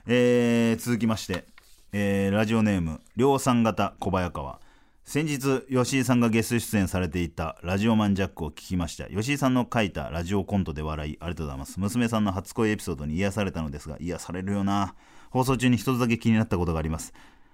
[0.05, 1.45] えー続きまして、
[1.93, 4.59] えーラジオネーム量産型小早川。
[5.03, 9.05] 先日吉井さんがゲスト出演されていたラジオマンジャックを聞きました。
[9.07, 11.79] 吉井さんの書いたラジオコントで笑いありがとうございます。
[11.79, 14.95] 娘さんの初恋エピソードに癒されたのですが癒されるよな。
[15.31, 17.13] 放送中に一つだけ気になったことがあります。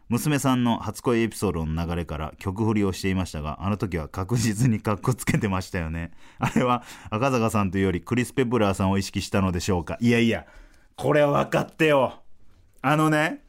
[0.10, 6.12] 娘さんの初恋エピソードの流れから曲振りをしていましたがあの時は確実にカッコつけてましたよね。
[6.38, 9.98] あれは赤坂さんというよりクリス・ペプラーさんを意識したのでしょうか。
[10.00, 10.46] いやいや
[10.96, 12.22] これは分かってよ。
[12.82, 13.44] あのね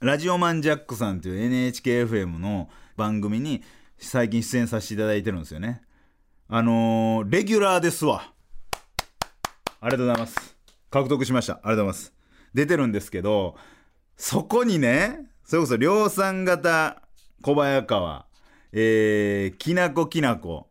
[0.00, 3.62] ラジオマンジャックさんという NHKFM の番組に
[3.98, 5.82] 最近出演させていただいてるんですよね。
[6.48, 8.32] あのーレギュラーですわ。
[9.80, 10.56] ありがとうございます。
[10.90, 11.54] 獲得しました。
[11.54, 12.14] ありがとうございます。
[12.54, 13.56] 出てるんですけど、
[14.16, 17.02] そこにね、それこそ量産型
[17.42, 18.26] 小早川、
[18.72, 20.68] えー、きなこきなこ、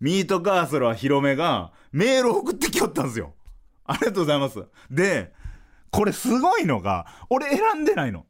[0.00, 3.34] ミートカーソルは広めがメールを送ってきよったんですよ。
[3.84, 4.64] ありがとうございます。
[4.90, 5.32] で、
[5.90, 8.26] これすごいのが、俺選んでないの。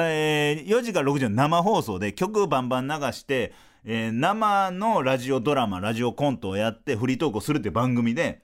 [0.00, 3.52] えー4時から6時の生放送で曲バンバン流して、
[3.84, 8.42] えー生のラジオドラマ、ラジオコントをやってフリートークをするっていう番組で、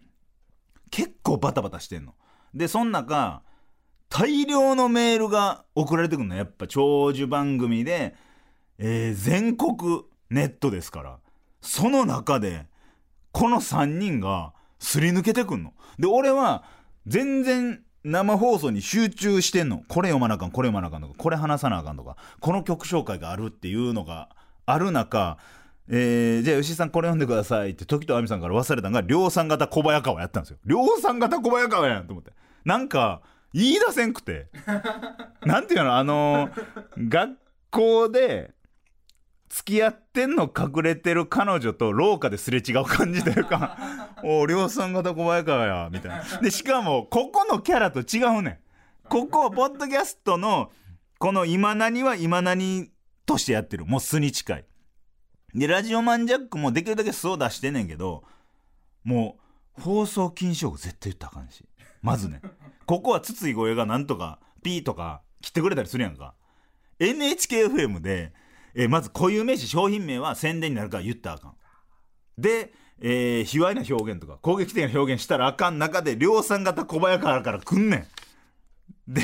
[0.91, 2.15] 結構バタバタしてんの。
[2.55, 3.43] で、そん中、
[4.09, 6.35] 大量のメールが送られてくるの。
[6.35, 8.15] やっぱ長寿番組で、
[8.79, 11.19] えー全国ネットですから。
[11.61, 12.67] その中で、
[13.33, 15.75] この3人がすり抜けてくんの。
[15.99, 16.65] で、俺は
[17.07, 19.83] 全然生放送に集中してんの。
[19.89, 24.29] これ読まなあかん、これ読まなあかんとか、これ話さなあかんとか、この曲紹介があるっていうのが
[24.67, 25.39] ある中、
[25.91, 30.59] えー、じゃあ吉井さんこれ読んでくださいって時と亜美さんから忘れたのが量産型小早川やったんですよ。
[30.65, 32.33] 量産型小早川やんと思って。
[32.65, 33.23] なんか、
[33.55, 34.49] 言い出せんくて。
[35.45, 37.39] なんていうのあのー学
[37.71, 38.53] 校で、
[39.49, 43.79] 付き合ってんの隠れてる彼女と廊下ですれ違う感じというか
[44.25, 46.41] お量産型小早川やみたいな。
[46.41, 48.59] でしかもここのキャラと違うねん。
[49.09, 50.71] ここポッドキャストの
[51.19, 52.91] この今何は今何
[53.27, 53.87] としてやってる。
[53.87, 54.65] もう素に近い。
[55.55, 58.23] でラジオマンジャックもできるだけ素を出してんねんけど
[59.03, 59.39] も
[59.79, 61.65] う放送禁止用語絶対言ったらあかんし。
[62.03, 62.43] まずね。
[62.87, 66.35] ここは筒井声がなんとかピーとか切ってくれたりするやんか。
[66.99, 68.33] NHKFM で、
[68.79, 71.55] えーまず固有名詞商品名は宣伝になるから言ったらあかん。
[72.39, 78.07] で、えー、卑猥な表現とか攻撃的な表現したらあかん中で量産型小早川から来んね
[79.09, 79.13] ん。
[79.13, 79.23] で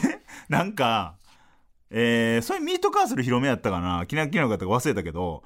[0.48, 1.16] なんか
[1.90, 4.04] えー、それミートカーソル広めやったかな？
[4.06, 5.44] きなきなかったか忘れたけど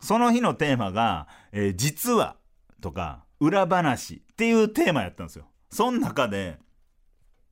[0.00, 2.36] その日のテーマが、えー実は
[2.82, 5.46] とか裏話っていうテーマやったんですよ。
[5.70, 6.58] その中で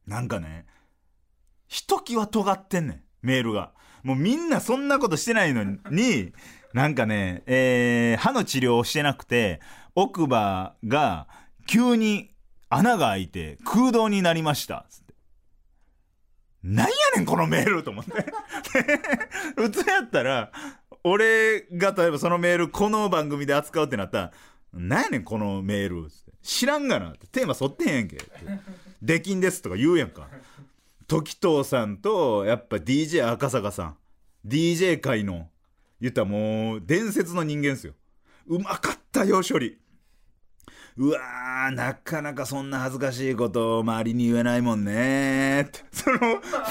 [0.06, 0.66] なんかね
[1.66, 3.72] ひときわ尖ってんねんメールが。
[4.08, 6.32] もうみんなそんなことしてないのに
[6.72, 9.60] なんかね、えー歯の治療をしてなくて
[9.94, 11.28] 奥歯が
[11.66, 12.30] 急に
[12.70, 14.86] 穴が開いて空洞になりました。
[14.88, 15.14] つって
[16.62, 18.10] なんやねんこのメールと思って。
[19.56, 20.52] 普通やったら、
[21.04, 24.32] 俺が例えばそのメールこの番組で扱うってなったら、
[24.72, 26.10] なんやねんこのメール。
[26.42, 27.26] 知らんがなって。
[27.26, 28.26] テーマ沿ってへんやんけって。
[29.02, 30.28] できんですとか言うやんか。
[31.08, 33.96] 時藤さんとやっぱ DJ 赤坂さん。
[34.46, 35.48] DJ 界の
[36.00, 37.94] 言ったらもう伝説の人間ですよ。
[38.46, 39.78] うまかったよ処理。
[40.98, 45.80] うわーなかなかそんな恥ずかしいことを周りに言えないもんねって。
[45.92, 46.18] その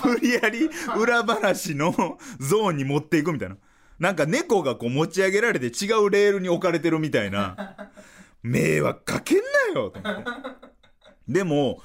[0.06, 1.92] 無理やり裏話の
[2.40, 3.58] ゾーンに持っていくみたいな。
[3.98, 7.90] なんか猫がこう持ち上げられて違うレールに置かれてるみたいな。
[8.44, 9.38] 迷惑かけん
[9.74, 10.30] なよと思って。
[11.28, 11.82] でも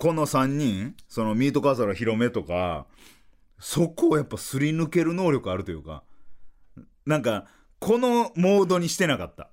[0.00, 2.86] この3人そのミートカーサラ広めとか
[3.58, 6.04] そこをやっぱすり抜ける能力あるというか
[7.04, 7.44] なんか
[7.78, 9.50] このモードにしてなかった。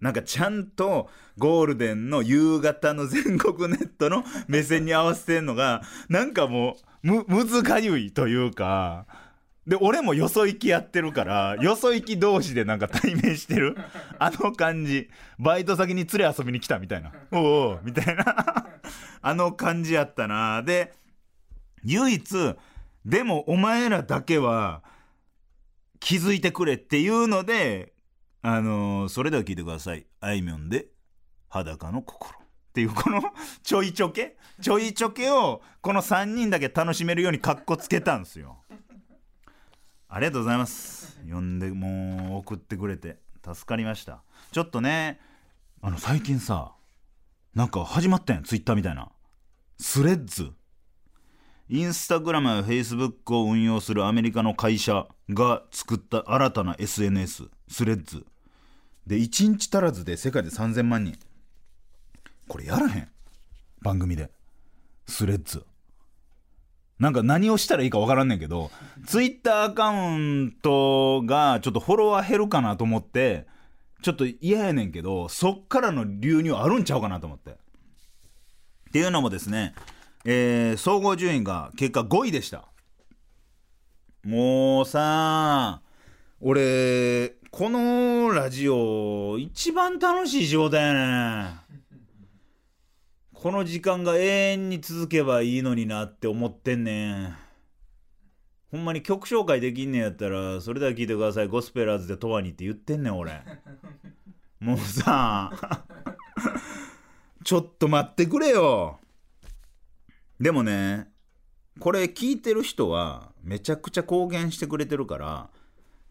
[0.00, 9.06] なんかちゃんとゴールデンの夕方の全国ネットの目線に合わせてんのがなんかもうむむずかゆいというか
[9.66, 13.76] で俺もよそ行きやってるからよそ行き同士でなんか対面してる？
[14.18, 15.10] あの感じ。
[15.40, 17.12] バイト先に連れ遊びに来たみたいな。
[17.32, 18.24] おおみたいな。
[19.22, 20.62] あの感じやったな。
[20.62, 20.94] で
[21.82, 22.54] 唯一
[23.04, 24.82] でもお前らだけは
[25.98, 27.92] 気づいてくれっていうので
[28.42, 30.06] あのーそれでは聞いてください。
[30.20, 30.86] あいみょんで
[31.48, 32.38] 裸の心。
[32.38, 33.22] っていうこの
[33.62, 34.36] ちょいちょけ？
[34.60, 38.58] ちょいちょけをこの3人だけ楽しめるようにカッコつけたんですよ。
[40.08, 41.18] ありがとうございます。
[41.28, 43.18] 呼んでもう送ってくれて。
[43.42, 44.22] 助かりました。
[44.52, 45.20] ちょっとね
[45.80, 46.72] あの最近さ
[47.54, 48.42] なんか始まったやん。
[48.42, 49.10] ツイッターみたいな。
[49.78, 50.52] スレッズ。
[51.68, 58.24] インスタグラムやフェイスブックを運用するアメリカの会社が作った新たな SNS スレッズ。
[59.06, 61.16] で1日足らずで世界で3000万人。
[62.48, 63.08] これやらへん。
[63.80, 64.30] 番組で。
[65.06, 65.64] スレッズ。
[66.98, 68.70] なんか何をしたらいいか分からんねんけど
[69.06, 73.46] ツイッターアカウントがちょっとフォロワー減るかなと思って
[74.02, 77.50] ちょっと嫌やねんけどそっからの流入あるんちゃうかなと思って。
[77.50, 77.54] っ
[78.92, 79.74] ていうのもですね、
[80.24, 82.64] えー総合順位が結果5位でした。
[84.24, 85.82] もうさ
[86.40, 91.60] 俺このラジオ一番楽しい仕事やねん。
[93.46, 97.36] この時間が永遠に続けばいいのになって思ってんねん。
[98.72, 101.46] ほんまに曲紹介できんねんやったらそれでは聴いてください。
[101.46, 103.40] ゴスペラーズでとわにって言ってんねん俺。
[104.58, 105.52] もうさ
[107.44, 108.98] ちょっと待ってくれよ。
[110.40, 111.12] でもね
[111.78, 115.50] これ聞いてる人はめちゃくちゃ公言してくれてるから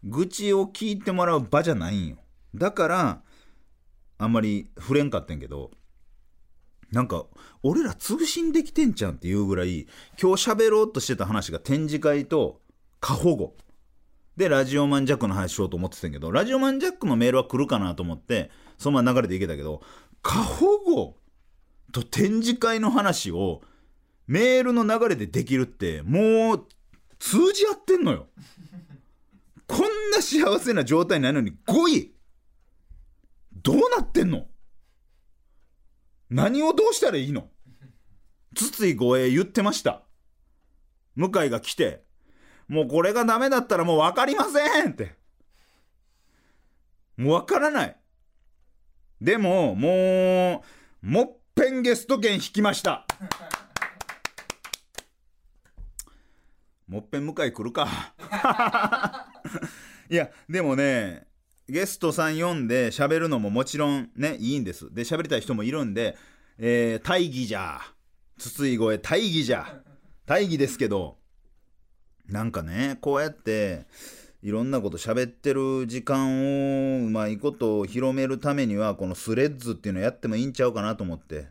[0.04, 2.16] 愚痴を聞いてもらう場じゃないんよ。
[2.54, 3.22] だから
[4.16, 5.70] あんまり触れんかってんけど
[6.92, 7.26] なんか
[7.62, 9.86] 俺ら通信できてんちゃんっていうぐらい
[10.20, 12.60] 今日喋ろうとしてた話が展示会と
[13.00, 13.54] 過保護。
[14.36, 19.82] でラジオマンジャックの話しようと思ってたんけどラジオマンジャックのメールは来るかなと思ってそのまま流れでいけたけど
[20.22, 21.16] 過保護
[21.92, 23.62] と展示会の話を
[24.26, 26.66] メールの流れでできるってもう
[27.18, 28.26] 通じ合ってんのよ。
[29.66, 32.12] こんな幸せな状態ないのに5位
[33.62, 34.46] どうなってんの？
[36.30, 37.48] 何をどうしたらいいの？
[38.54, 40.02] 筒井護衛言ってました。
[41.14, 42.04] 向井が来て
[42.68, 45.14] もうこれがダメだったらもう分かりませんって。
[47.16, 47.96] もう分からない。
[49.20, 50.62] でもも
[51.02, 53.06] うもっぺんゲスト券引きました。
[56.86, 57.88] もっぺん向井来るか。
[60.08, 61.26] いやでもね
[61.68, 64.92] ゲストさん読んで喋るのももちろんねいいんです。
[64.94, 66.16] で喋りたい人もいるんで、
[66.58, 67.80] えー大義じゃ
[68.38, 69.80] 筒井越え大義じゃ
[70.26, 71.16] 大義ですけど
[72.28, 73.86] なんかねこうやって
[74.42, 81.48] いろんなこと喋ってる時間をうまいことを広めるためにはこのスレッズっていうのやってもいいんちゃうかなと思って。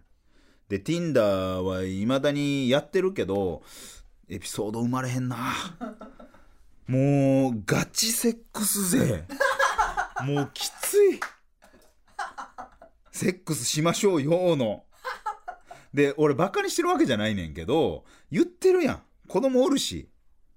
[0.69, 3.63] で Tinder はいまだにやってるけど
[4.29, 5.37] エピソード生まれへんな。
[6.87, 9.25] もうガチセックスぜ
[10.23, 11.19] もうきつい。
[13.11, 14.83] セックスしましょうよの。
[15.93, 19.01] で俺バカにしてるわけじゃないねんけど言ってるやん。
[19.27, 20.09] 子供おるし。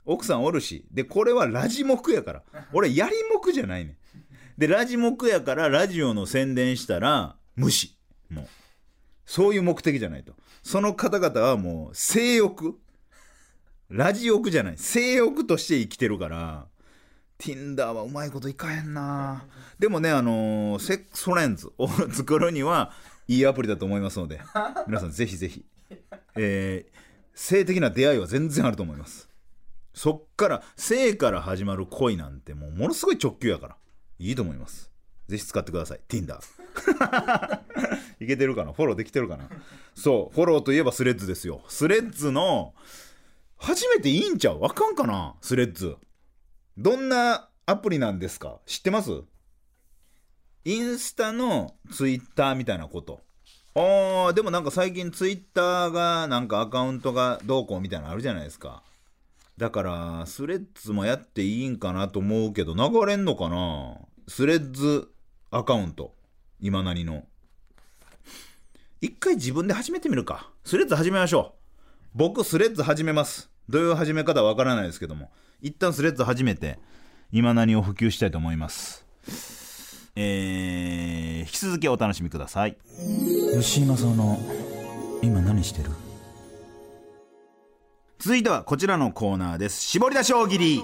[0.05, 0.87] 奥さんおるし。
[0.90, 2.42] でこれはラジモクやから。
[2.73, 3.97] 俺やりもくじゃないねん。
[4.57, 7.97] でラジモクやからラジオの宣伝したら無視。
[8.31, 8.49] もう。
[9.25, 10.35] そういう目的じゃないと。
[10.62, 12.79] その方々はもう性欲。
[13.88, 14.79] ラジオクじゃない。
[14.79, 16.66] 性欲として生きてるから。
[17.38, 19.44] Tinder はうまいこといかへんな。
[19.79, 22.92] でもねあのーセックスフレンズ を作るには
[23.29, 24.40] いいアプリだと思いますので
[24.87, 25.64] 皆さんぜひぜひ、
[26.37, 26.98] えー
[27.40, 29.29] 性的な出会いは全然あると思います。
[29.94, 33.77] そっから性から始まる恋なんてもうものすごい直球やから。
[34.18, 34.90] いいと思います。
[35.29, 36.01] ぜひ使ってください。
[36.09, 36.40] Tinder
[38.18, 38.72] いけてるかな？
[38.72, 39.48] フォローできてるかな？
[39.94, 40.35] そう。
[40.35, 41.62] フォローといえばスレッズですよ。
[41.68, 42.74] スレッズの
[43.57, 44.59] 初めていいんちゃう？
[44.64, 45.37] あかんかな？
[45.40, 45.96] スレッズ。
[46.81, 48.61] どんなアプリなんですか？
[48.64, 49.11] 知ってます？
[50.64, 53.21] インスタのツイッターみたいなこと。
[53.75, 58.85] あーでもなんか最近ツイッターがなんかアカウントがどうこうみたいなのあるじゃないですか。
[59.57, 63.97] だからスレッズもやっていいんかなと思うけど流れんのかな？
[64.29, 65.09] スレッズ
[65.51, 66.14] アカウント。
[66.61, 67.25] 今何の。
[69.01, 70.49] 一回自分で始めてみるか。
[70.64, 71.75] スレッズ始めましょう。
[72.14, 73.51] 僕スレッズ始めます。
[73.69, 76.79] どういう始め方はわからないですけども一旦スレッズ始めて
[77.31, 79.05] 今何を普及したいと思います？
[80.17, 82.79] えー、引き続きお楽しみください。
[83.55, 84.41] 吉井正夫の
[85.23, 85.91] 今何してる？
[88.19, 89.83] 続いてはこちらのコーナーです。
[89.83, 90.83] 絞り出し大喜利。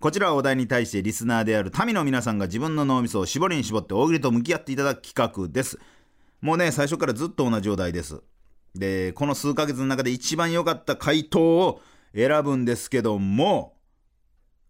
[0.00, 5.78] こちらはお題に対してリスナーである民の皆さんが自分の脳みそを絞りに絞って大喜利と向き合っていただく企画です。
[6.40, 8.20] もうね最初からずっと同じお題です
[8.74, 11.80] でこの数ヶ月の中で一番良かった回答を
[12.14, 13.74] 選ぶんですけども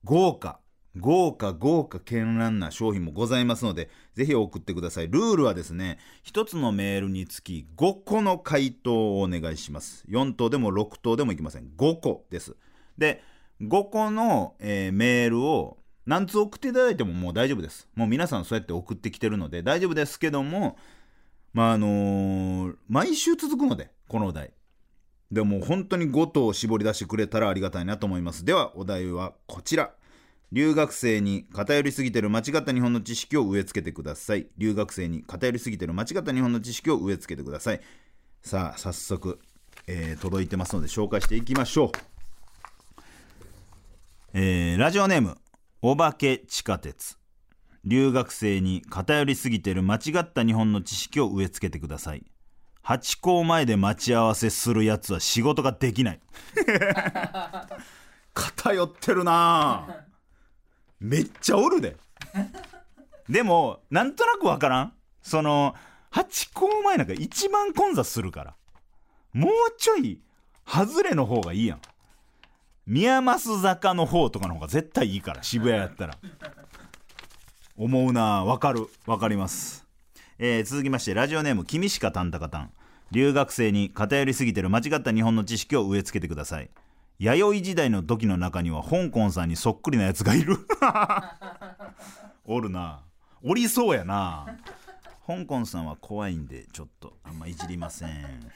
[0.04, 0.60] 豪華
[0.96, 5.08] 豪華豪華絢爛な商品もございますのでぜひ送ってください。
[5.08, 10.04] ルールはですね1つのメールにつき5個の回答をお願いします。
[10.08, 11.68] 4等でも6等でもいきません。
[11.76, 12.56] 5個です。
[12.96, 13.22] で
[13.60, 17.88] 5個の、えーメールを何通送っていただいてももう大丈夫です。
[17.94, 20.76] もう皆さんそうやって送ってきてるので大丈夫ですけども
[21.54, 24.52] まああのー毎週続くのでこのお題。
[25.32, 28.44] でも本当に5頭絞り出してくれたらありがたいなと思います。
[28.44, 29.92] ではお題はこちら。
[30.52, 34.46] 留学生に偏りすぎてる間違った日本の知識を植え付けてください。
[34.56, 37.80] 留学生に偏りすぎてる間違った日本の知識を植え付けてください。
[38.42, 39.40] さあ早速、
[39.86, 41.90] えー届いてますので紹介していきましょう。
[44.34, 45.38] えーラジオネーム
[45.82, 47.23] お化け地下鉄。
[47.84, 52.24] 留学生に偏りすぎてる間違った日本の知識を植え付けてください。
[52.82, 56.20] ハチ公前で待ち合わせするやつは仕事ができない。
[58.34, 60.04] 偏ってるなあ。
[61.00, 61.96] めっちゃおるで。
[63.28, 64.92] でもなんとなくわからん。
[65.22, 65.74] その
[66.10, 68.54] ハチ公前なんか一番混雑するから。
[69.32, 70.20] もうちょい
[70.66, 71.80] 外れの方がいいやん。
[72.86, 76.18] 宮益坂の方とかの方が絶対いいから渋谷やったら
[77.76, 79.84] 思うなわかるわかります、
[80.38, 82.70] えー続きましてラジオネーム君しかたんたかたん。
[83.10, 86.70] 留学生に偏りすぎてる間違った日本の知識を植え付けてください。
[87.18, 90.56] 弥生時代の土器の中には香港さんにそっくりなやつがいる。
[92.44, 93.02] おるな。
[93.42, 94.58] おりそうやな。
[95.26, 98.52] 香港さんは怖いんでちょっとあんまいじりません。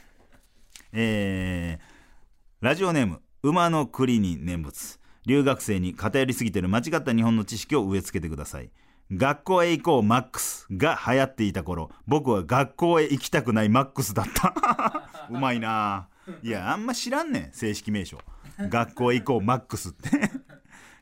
[0.92, 4.98] えー、ラジオネーム馬の栗に念仏。
[5.26, 8.70] 留学生に偏りすぎてる間違った日本の知識を植え付けてください。
[9.11, 15.09] 学校へ行こうマックスが流行っていた頃僕は学校へ行きたくないマックスだった。
[15.31, 16.09] うまいな。
[16.42, 18.18] いやあんま知らんねん正式名称。
[18.59, 20.11] 学校へ行こうマックスって。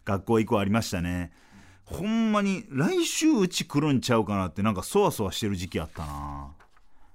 [0.05, 1.33] 学校へ行こうありましたね。
[1.85, 6.53] ほんまに来週うち来るんちゃうかなってなんかそわそわしてる時期あったな。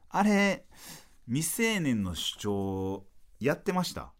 [0.09, 0.65] あれ
[1.27, 3.05] 未成年の主張
[3.39, 4.11] やってました？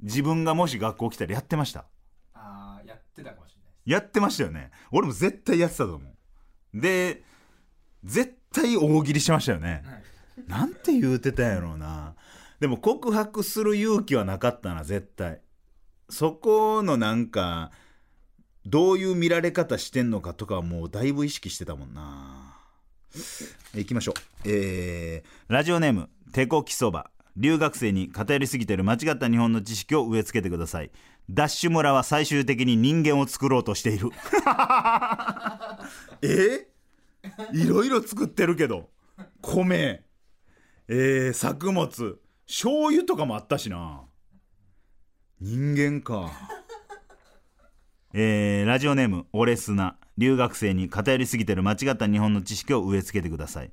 [0.00, 1.86] 自分がもし学校来たらやってました？
[2.34, 3.53] ああやってたかもしれない。
[3.84, 4.70] やってましたよね。
[4.90, 6.08] 俺も絶対やってたと思
[6.74, 6.80] う。
[6.80, 7.22] で
[8.02, 9.82] 絶対大喜利しましたよね、
[10.46, 12.14] なんて言うてたんやろうな。
[12.60, 15.40] でも告白する勇気はなかったな絶対。
[16.10, 17.72] そこのなんか
[18.66, 22.56] どういう見られ方してんのかとかはもうだいぶ意識してたもんな。
[23.74, 24.14] 行きましょう。
[24.44, 30.90] えー、ラジオネーム手こきそば留学生に偏りすぎてる間違った日本の知識を植え付けてください
[31.30, 34.10] ダッシュ村は最終的に人間を作ろうとしている。
[36.22, 36.66] え？
[37.52, 38.90] いろいろ作ってるけど。
[39.40, 40.02] 米。
[40.88, 42.18] えー、作物。
[42.46, 44.02] 醤油とかもあったしな。
[45.40, 46.30] 人間か。
[48.12, 49.96] えー、ラジオネームオレスナ。
[50.16, 53.72] 留学生に偏りすぎてる間違った日本の知識を植え付けてください。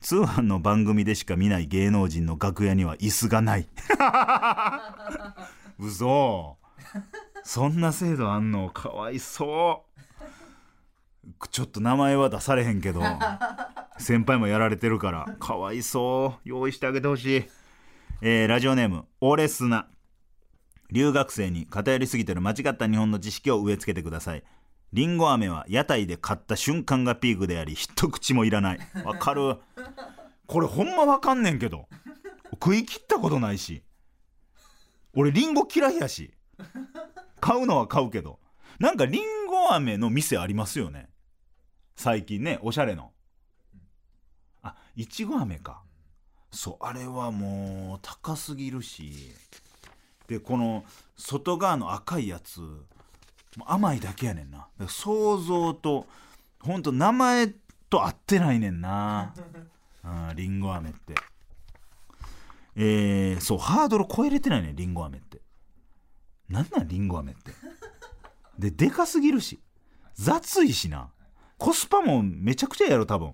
[0.00, 3.68] 通販の番組でしか見ない芸能人の楽屋には椅子がない。
[5.78, 6.56] 嘘
[7.42, 10.00] そんな制度あんのかわいそう。
[11.50, 13.00] ちょっと名前は出されへんけど
[13.98, 16.48] 先輩もやられてるからかわいそう。
[16.48, 17.44] 用意してあげてほしい、
[18.20, 19.88] えーラジオネームオレスナ。
[20.92, 24.44] 留学生に偏りすぎてる間違った日本の知識を植え付けてください。
[24.92, 28.78] りんご飴は屋台で買った瞬間がピークであり一口もいらない。
[29.04, 29.56] わかる。
[30.46, 31.88] これほんまわかんねんけど
[32.52, 33.82] 食い切ったことないし。
[35.16, 36.32] 俺リンゴ嫌いやし。
[37.40, 38.38] 買うのは買うけど。
[38.78, 41.08] なんかリンゴ飴の店ありますよね。
[41.96, 43.12] 最近ねおしゃれの。
[44.62, 45.82] あいちご飴か。
[46.50, 49.32] そうあれはもう高すぎるし。
[50.26, 50.84] でこの
[51.16, 52.60] 外側の赤いやつ
[53.66, 54.66] 甘いだけやねんな。
[54.88, 56.06] 想像と
[56.60, 57.48] ほんと名前
[57.90, 59.34] と合ってないねんな。
[60.04, 61.14] うんりんご飴って。
[62.76, 65.33] えー、そうハードル超えれてないねりんご飴って
[66.48, 67.52] なんなんりんご飴って。
[68.58, 69.60] ででかすぎるし。
[70.14, 71.10] 雑いしな。
[71.58, 73.32] コスパもめちゃくちゃやろ多分。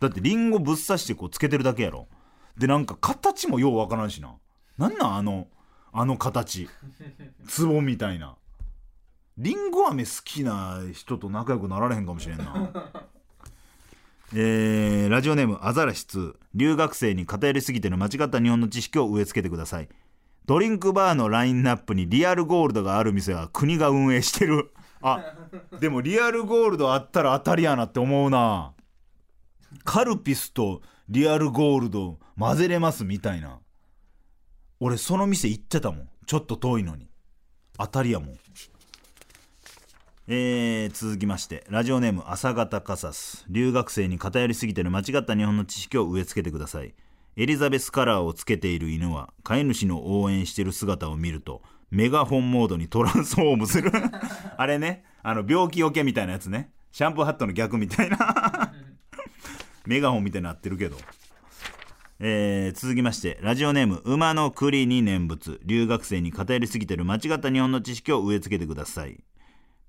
[0.00, 2.08] だってリンゴぶっ刺してこうつけてるだけやろ。
[2.56, 4.34] でなんか形もようわからんしな。
[4.78, 5.48] なんなんあの
[5.92, 6.68] あの形。
[7.56, 8.36] 壺みたいな。
[9.38, 12.70] りんご飴好きな人と仲良くなられへんかもしれんな。
[14.34, 19.88] えーラジオネームアザラシ2留学生に偏りすぎての間違った日本の知識を植え付けてください。
[20.46, 24.72] ドリンクバーのラインナップにリアルゴールドがある店は国が運営してる。
[25.04, 25.34] あ
[25.80, 28.72] でもリアルゴールドあったら当たりやなって思うな。
[29.84, 33.58] カルピスとリアルゴールド混ぜれますみたいな。
[34.80, 36.08] 俺その店行ってたもん。
[36.26, 37.08] ちょっと遠いのに。
[37.78, 38.38] 当たりやもん。
[40.28, 41.64] えー続きまして。
[41.68, 46.94] ラジオネーム朝方カサス留学生に偏りすぎてる間違った日本の知識を植え付けてください
[47.34, 53.90] エリザベスカラーをつけている犬は飼い主の応援してる姿を見るとメガホンモードにトランスフォームする。
[54.56, 55.04] あれね。
[55.22, 56.70] あの病気よけみたいなやつね。
[56.90, 58.72] シャンプーハットの逆みたいな。
[59.86, 60.96] メガホンみたいになってるけど。
[62.18, 65.60] えー続きましてラジオネーム馬の栗に念仏。
[65.64, 69.22] 留学生に偏りすぎてる間違った日本の知識を植え付けてください。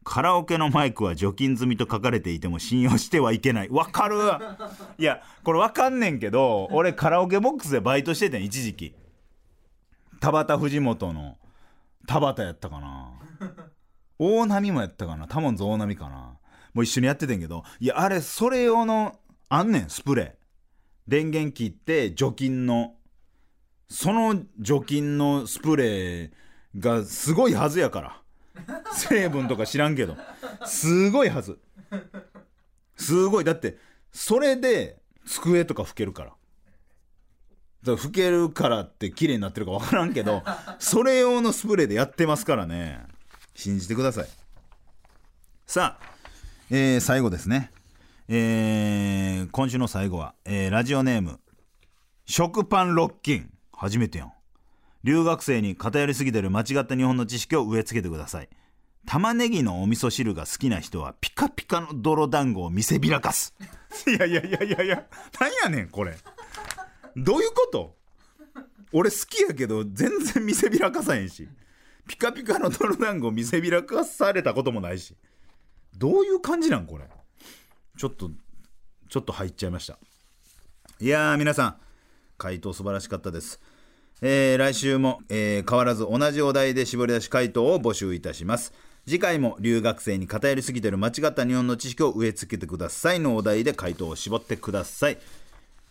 [0.04, 3.70] カラオケのマイクは除菌済みと書かれていても信用してはいけない。
[3.70, 4.18] わかる。
[4.98, 8.96] いやこれわかんねんけど俺カラオケボックスでバイトしててん一時期。
[10.20, 11.38] 田畑藤本の
[12.08, 13.12] 田畑やったかな。
[14.20, 15.28] 大波もやったかな。
[15.28, 16.38] タモンズ大波かな。
[16.74, 17.64] もう一緒にやっててんけど。
[17.80, 20.32] いやあれそれ用のあんねんスプレー。
[21.08, 22.96] 電源切って除菌の。
[23.90, 26.32] その除菌のスプレー
[26.80, 28.23] がすごいはずやから。
[28.94, 30.16] 成分とか知らんけど。
[30.66, 31.60] すごいはず。
[32.96, 33.44] すごい。
[33.44, 33.78] だって
[34.12, 36.30] それで机とか拭けるから。
[36.30, 36.42] だか
[37.84, 40.42] ら拭けるからって綺麗になってるか分からんけど
[40.80, 43.06] それ用のスプレーでやってますからね。
[43.56, 44.30] 信じてください。
[45.66, 46.06] さあ、
[46.70, 47.72] えー最後ですね。
[48.30, 51.40] えー今週の最後は、えーラジオネーム
[52.26, 53.50] 食パンロッキン。
[53.74, 54.33] 初めてやん。
[55.04, 58.50] 留学生に偏りすぎてる間違った日本の知識を植え付けてください。
[59.06, 63.54] 玉ねぎのお味噌汁が好きな人はピカピカの泥団子を見せびらかす。
[64.08, 65.06] いやいやいやいやいや
[65.42, 66.16] なんやねんこれ。
[67.18, 67.96] どういうこと？
[68.94, 71.50] 俺好きやけど全然見せびらかさへんし。
[72.08, 75.18] ピカピカの泥団子を見せびらかされたこともないし。
[75.98, 77.04] どういう感じなんこれ？
[77.98, 78.32] ちょっと
[79.10, 80.00] ちょっと入っちゃいました。
[81.02, 81.76] いやー皆さん
[82.38, 83.60] 回答素晴らしかったです。
[84.22, 88.74] えー来週も、えー変わらず同じお題で絞り出し回答を募集いたします。
[89.06, 93.20] 次回も留学生に偏りすぎてる間違った日本の知識を植え付けてください。
[93.20, 95.18] のお題で回答を絞ってください。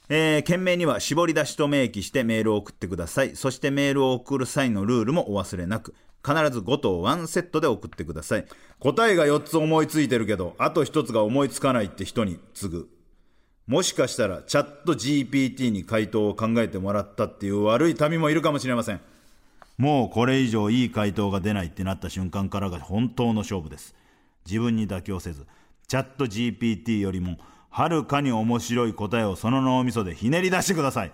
[0.09, 3.37] えー、件名には絞り出しと明記してメールを送ってください。
[3.37, 5.95] そしてメールを送る際のルールもお忘れなく。
[6.25, 8.47] 必ず5答1セットで送ってください
[8.79, 12.89] 答えが4つ思いついてるけどあと1つが思いつかないって人に次ぐ
[13.67, 19.01] もしかしたらチャット GPT に回答を考えてもらったっていう悪い民もいるかもしれません。
[19.79, 23.95] もうこれ以上いい回答が出ないってなった瞬間からが本当の勝負です。
[24.47, 25.47] 自分に妥協せず
[25.87, 27.39] チャット GPT よりも
[27.71, 31.13] はるかに面白い答えをその脳みそでひねり出してください。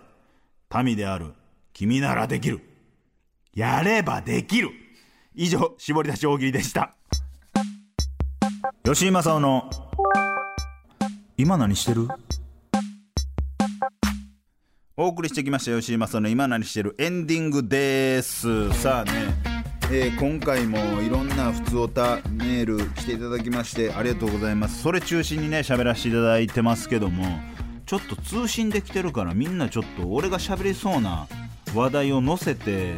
[0.84, 1.32] 民である
[1.72, 2.60] 君ならできる。
[3.54, 4.70] やればできる。
[5.34, 6.94] 以上絞り出し大喜利でした。
[8.84, 9.70] 吉井正夫の
[11.36, 12.08] 今何してる？
[15.00, 16.96] お送りしてきました吉井正の今何してる？
[16.98, 18.72] エンディングです。
[18.72, 19.12] さあね、
[19.92, 24.82] えー今回もいろんな普通おたメール来ていただきましてありがとうございます。
[24.82, 27.24] それ中心にね喋らせていただいてますけども
[27.86, 31.28] ちょっと通信できてるからみんなちょっと俺が喋りそうな
[31.76, 32.96] 話題を載せて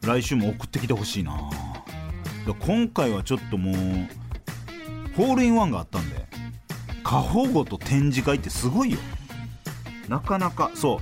[0.00, 1.38] 来週も送ってきてほしいな。
[2.58, 3.74] 今回はちょっともう
[5.14, 6.24] ホールインワンがあったんで
[7.04, 8.98] 過保護と展示会ってすごいよ。
[10.12, 10.98] なかなかそう。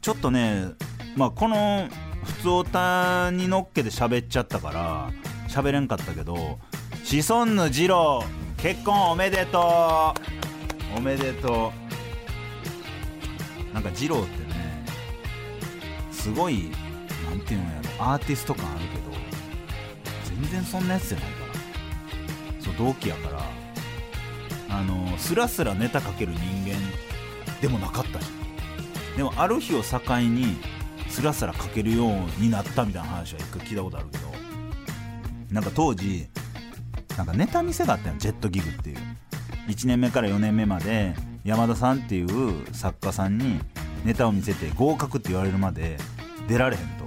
[0.00, 0.66] ちょっとね
[1.16, 1.88] まあこの
[2.22, 5.10] 普通おたに乗っけて喋っちゃったから
[5.48, 6.60] 喋れんかったけど
[7.02, 8.22] シソンヌ二郎
[8.56, 10.14] 結婚おめでと
[10.94, 10.98] う。
[10.98, 11.72] おめでと
[13.72, 13.74] う。
[13.74, 14.84] なんか二郎ってね
[16.12, 16.70] すごい
[17.28, 22.62] なんていうのやろアーティスト感あるけど全然そんなやつじゃないから。
[22.64, 23.42] そう同期やから
[24.78, 26.78] あのスラスラネタかける人間
[27.60, 28.18] でもなかった
[29.16, 30.56] でもある日を境に
[31.08, 34.30] スラスラかけるようになったみたいな話は一回聞いたことあるけど。
[35.50, 36.28] なんか当時
[37.16, 38.98] なんかネタ見せがあったよジェットギグっていう。
[39.68, 43.60] 1年目から4年目まで山田さんっていう作家さんに
[44.04, 45.96] ネタを見せて合格って言われるまで
[46.48, 47.04] 出られへんと。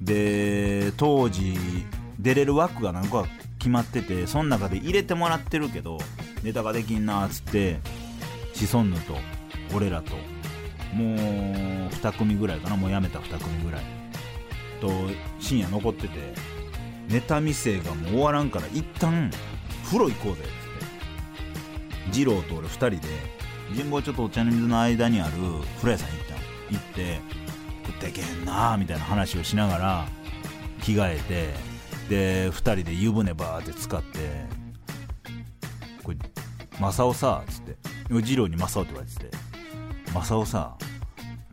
[0.00, 1.56] で当時
[2.18, 3.28] 出れる枠が何個か
[3.58, 5.98] 決まっててその中で入れてもらってるけど
[6.42, 7.80] ネタができんなっつって
[8.54, 9.14] シソンヌと
[9.74, 10.12] 俺らと。
[10.94, 11.16] もう
[11.88, 12.76] 2組ぐらいかな。
[12.76, 13.82] もうやめた2組ぐらい。
[14.80, 14.90] と
[15.40, 16.34] 深夜残ってて。
[17.08, 19.30] ネタ見せがもう終わらんから一旦
[19.84, 20.42] 風呂行こうぜ。
[20.42, 23.36] っつって二郎と俺2人で。
[23.74, 25.32] 神保町とお茶の水の間にある
[25.78, 26.34] 風呂屋さん行った
[26.70, 27.20] 行って
[27.84, 30.06] 食ってけんなーみたいな話をしながら
[30.82, 31.54] 着替えて
[32.08, 34.46] で2人で湯船バーって使って
[36.04, 36.18] これ
[36.78, 37.76] 正雄さっつって
[38.08, 39.45] 二郎に正雄って言われてて。
[40.22, 40.76] 正雄さ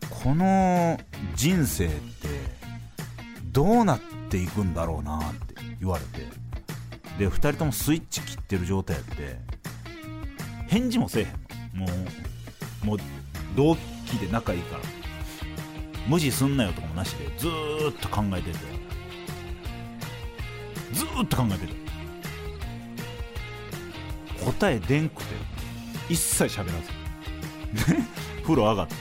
[0.10, 1.00] この
[1.36, 2.28] 人生って
[3.52, 4.00] どうなっ
[4.30, 6.28] ていくんだろうなって言われて
[7.18, 9.38] で2人ともスイッチ切ってる状態やって
[10.68, 11.88] 返事もせえへんも
[12.84, 12.98] うもう
[13.56, 14.84] 同期で仲いいから。
[16.08, 18.58] 無視すんなよとかもなしでずーっと考えてて。
[20.92, 21.74] ずーっと考えてて。
[24.44, 25.36] 答えでんくて
[26.10, 27.96] 一切喋らず。
[28.44, 28.96] 風呂上がって。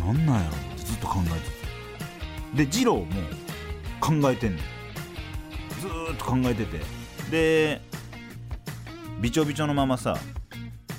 [0.00, 1.30] なんなんやろってずっと考え
[2.54, 2.66] てて。
[2.66, 3.06] で二郎も
[4.00, 4.64] 考えてんねん
[5.80, 6.80] ずーっと考えてて。
[7.30, 7.80] で
[9.20, 10.16] びちょびちょのままさ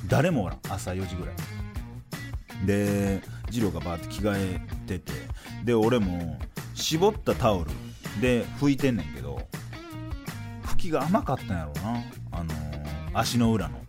[0.08, 0.60] 誰もおらん。
[0.70, 1.36] 朝4時ぐらい。
[2.66, 5.12] で二郎がバーって着替えてて。
[5.64, 6.40] で俺も
[6.76, 7.72] 絞ったタオル
[8.22, 9.40] で拭いてんねんけど
[10.64, 12.04] 拭きが甘かったんやろうな。
[12.32, 12.84] あのー
[13.16, 13.80] 足の裏の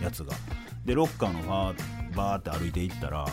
[0.00, 0.32] やつが。
[0.84, 3.26] でロッカーのバーバーって歩いていったら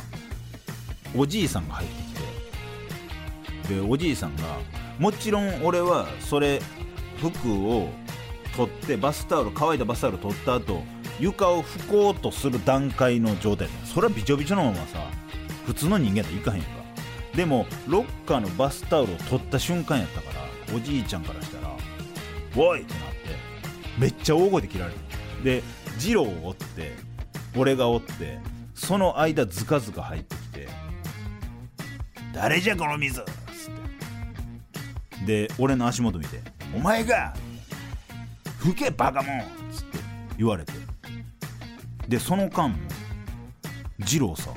[1.15, 4.43] おじいさんが入ってきてでおじいさんが
[4.97, 6.61] もちろん俺はそれ
[7.17, 7.89] 服を
[8.55, 10.83] 取ってバスタオル乾いたバスタオル取った後
[11.19, 14.99] 床を拭こうとする段階の状態それはびちょびちょのままさ
[15.65, 16.79] 普通の人間といかへんやんか
[17.35, 20.27] でもロッカーのバスタオルを取った瞬間やったか
[20.69, 21.73] らおじいちゃんからしたら
[22.55, 23.09] 「おい!」ってなって
[23.97, 24.97] めっちゃ大声で切られる
[25.43, 25.63] で
[25.99, 26.95] 二郎を追って
[27.55, 28.39] 俺が追って
[28.79, 30.67] その間ズカズカ入ってきて
[32.33, 33.69] 「誰じゃこの水!」っつ
[35.19, 36.41] ってで俺の足元見て
[36.73, 37.35] 「お前が
[38.59, 39.97] 吹けバカモン!」っつって
[40.37, 40.73] 言われて
[42.07, 42.77] でその間も
[43.99, 44.49] 二郎さ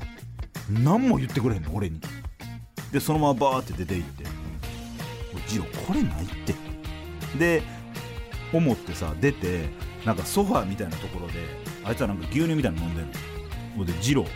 [0.70, 2.00] 何も言ってくれへんの俺に
[2.92, 4.24] でそのままバーって出て行って
[5.34, 6.54] 「おい二郎これないって」
[7.38, 7.62] で
[8.52, 9.68] 思ってさ出て
[10.06, 11.34] なんかソファーみたいなところで
[11.84, 13.12] あいつはなんか牛乳みたいなの飲んでんの
[13.76, 14.26] ほんで二郎。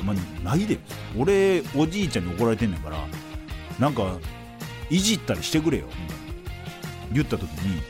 [0.00, 0.78] お前ないで。
[1.16, 2.96] 俺おじいちゃんに怒られてんねんから
[3.78, 4.18] なんか
[4.90, 6.12] いじったりしてくれよみたいな。
[7.12, 7.82] 言った時に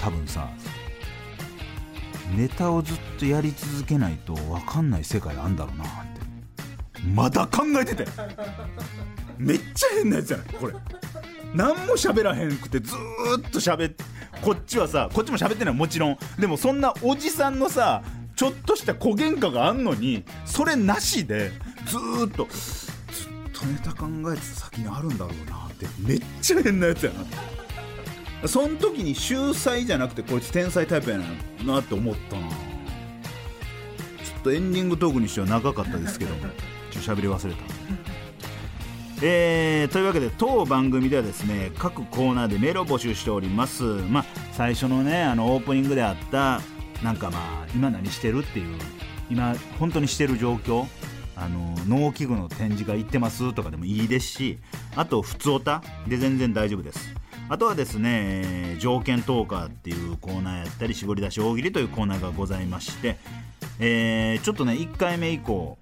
[0.00, 0.48] 多分さ
[2.36, 7.00] ネタをずっとやり続けないと分かんない世界あんだろうなって。
[7.14, 8.06] まだ考えてて
[9.38, 10.74] めっちゃ変なやつやないこれ。
[11.54, 12.94] 何も喋らへんくてず
[13.38, 14.04] っと喋って
[14.42, 16.18] こっちはさこっちも喋ってないもちろん。
[16.38, 18.02] でもそんなおじさんのさ
[18.36, 21.52] ちょっとした小喧嘩があんのにそれなしで
[21.86, 28.48] ずっとずっとネタ考えてた先にあるんだろうなってめっちゃ変なやつやな。
[28.48, 31.18] そん時に秀才じゃなくてこいつ天才タイプや
[31.64, 32.48] なって思ったな。
[32.48, 32.54] ちょ
[34.40, 36.52] っとエンディングトークにしては長かったですけどもちょっ
[36.92, 37.60] と喋り忘れた。
[39.22, 43.84] えーというわけで当番組ではですね各コーナーでメールを募集しております。
[43.84, 46.60] まあ最初のねあのオープニングであった
[47.02, 48.78] なんかまあ今何してるっていう
[49.30, 50.86] 今本当にしてる状況
[51.36, 54.58] あの農機具の展示が行ってますとかでもいいですし
[54.94, 57.14] あと普通おたで全然大丈夫です。
[57.48, 63.18] あとはですね条件トーカーっていうコーナーやったり絞り出し大喜利というコーナーがございまして、
[63.78, 65.76] えーちょっとね1回目以降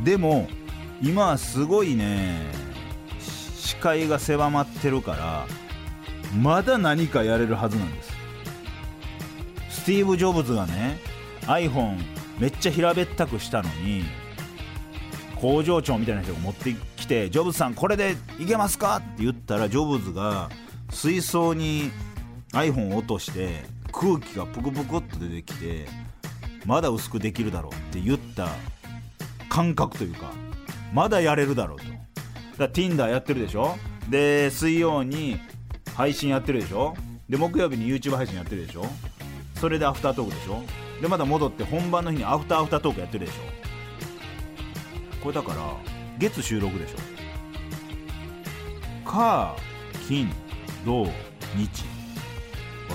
[0.03, 0.47] でも
[1.01, 2.39] 今はすごいね
[3.19, 5.47] 視界が狭まってるから
[6.41, 8.11] まだ何かやれるはずなんです
[9.69, 10.99] スティーブ・ジョブズがね
[11.41, 11.97] iPhone
[12.39, 14.03] めっちゃ平べったくしたのに
[15.35, 20.49] 工場長みたいな人が持ってきて「ジョブズさんこれでいけますか?」って言ったらジョブズが
[20.91, 21.91] 水槽に
[22.53, 25.87] iPhone を落として空気がプクプクっと出てきて
[26.65, 28.49] まだ薄くできるだろうって言った
[29.51, 30.31] 感覚というか
[30.93, 31.83] まだやれるだろうと。
[31.83, 31.97] だか
[32.59, 33.75] ら Tinder やってるでしょ？
[34.09, 35.41] で水曜に
[35.93, 36.95] 配信やってるでしょ？
[37.27, 38.85] で木曜日に YouTube 配信やってるでしょ？
[39.55, 40.63] それでアフタートークでしょ？
[41.01, 43.41] でまた戻って本番の日にアフターアフタートークやってるでしょ？
[45.21, 45.75] これだから
[46.17, 46.97] 月収録でしょ？
[49.03, 49.53] 火
[50.07, 50.31] 金
[50.85, 51.05] 土
[51.57, 51.83] 日。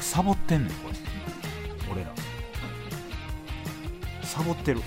[0.01, 0.97] サボってんねんこれ。
[1.93, 2.15] 俺ら。
[4.23, 4.81] サボってる。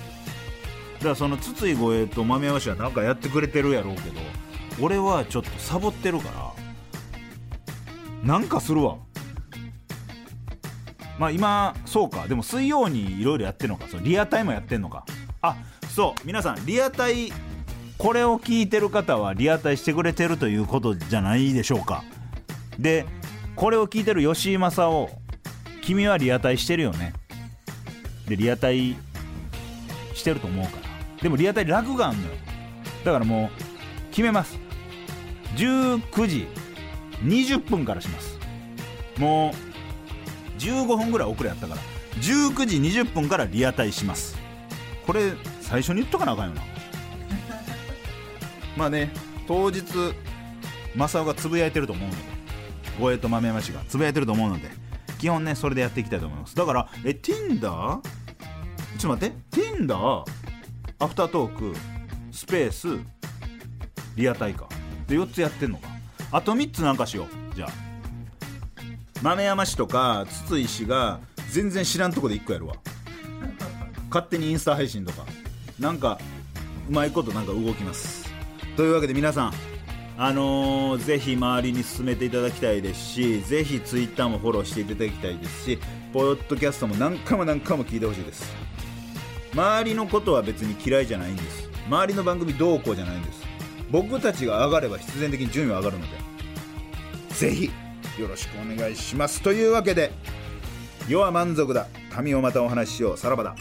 [1.00, 4.20] からその筒井護衛と豆山氏はなんかやってくれてるやろうけど
[4.82, 6.54] 俺はちょっとサボってるから
[8.24, 8.98] なんかするわ。
[11.18, 12.28] まあ今そうか。
[12.28, 13.88] でも水曜にいろいろやってんのか。
[13.90, 15.06] そのリアタイもやってんのか。
[15.42, 15.58] あ
[15.94, 16.22] そう。
[16.26, 17.32] 皆さんリアタイ
[17.98, 22.04] これを聞いてる方はリアタイしてくれてるということじゃないでしょうか。
[22.78, 23.06] で
[23.56, 25.10] これを聞いてる吉井正夫
[25.82, 27.14] 君はリアタイしてるよね。
[28.28, 28.96] でリアタイ
[30.14, 30.89] してると思うから。
[31.22, 32.36] でもリアタイラグがあんのよ。
[33.04, 34.58] だからもう決めます。
[35.56, 36.48] 19時
[37.24, 38.38] 20分からします。
[39.18, 41.82] もう15分ぐらい遅れやったから。
[42.22, 44.38] 19時20分からリアタイします。
[45.06, 46.62] これ最初に言っとかなあかんよな。
[48.78, 49.12] まあね
[49.48, 49.84] 当日
[50.96, 52.40] 正雄がつぶやいてると思うので。
[53.00, 54.70] 護衛と豆山氏がつぶやいてると思うので。
[55.18, 56.56] 基本ねそれでやっていきたいと思います。
[56.56, 57.60] だからえ Tinder?
[57.60, 58.02] ちょっ
[59.02, 59.36] と待って。
[59.52, 60.24] Tinder
[61.00, 61.74] アフタートーク
[62.32, 62.88] スペース
[64.16, 64.68] リアタイか
[65.08, 65.88] で4つやってんのか。
[66.32, 67.56] あと3つなんかしよう。
[67.56, 67.70] じゃあ。
[69.22, 71.20] 豆山氏とか筒井氏が
[71.52, 72.76] 全然知らんとこで1個やるわ。
[74.10, 75.26] 勝手にインスタ配信とか。
[75.80, 76.20] なんか
[76.90, 78.30] うまいことなんか動きます。
[78.76, 79.54] というわけで皆さん
[80.18, 85.80] あのー、ぜひ周りに進めていただきたいですしぜひツイッターもフォローしていただきたいですし
[86.12, 88.54] ポッドキャストも何回も何回も聞いてほしいです。
[89.54, 91.70] 周りのことは別に嫌いじゃないんです。
[91.88, 93.44] 周りの番組どうこうじゃないんです。
[93.90, 96.18] 僕たちが上がれば必然的に順位は上がるので。
[97.30, 97.72] ぜひ
[98.20, 99.42] よろしくお願いします。
[99.42, 100.12] というわけで
[101.08, 101.88] 世は満足だ。
[102.12, 103.18] 髪をまたお話ししよう。
[103.18, 103.56] さらばだ。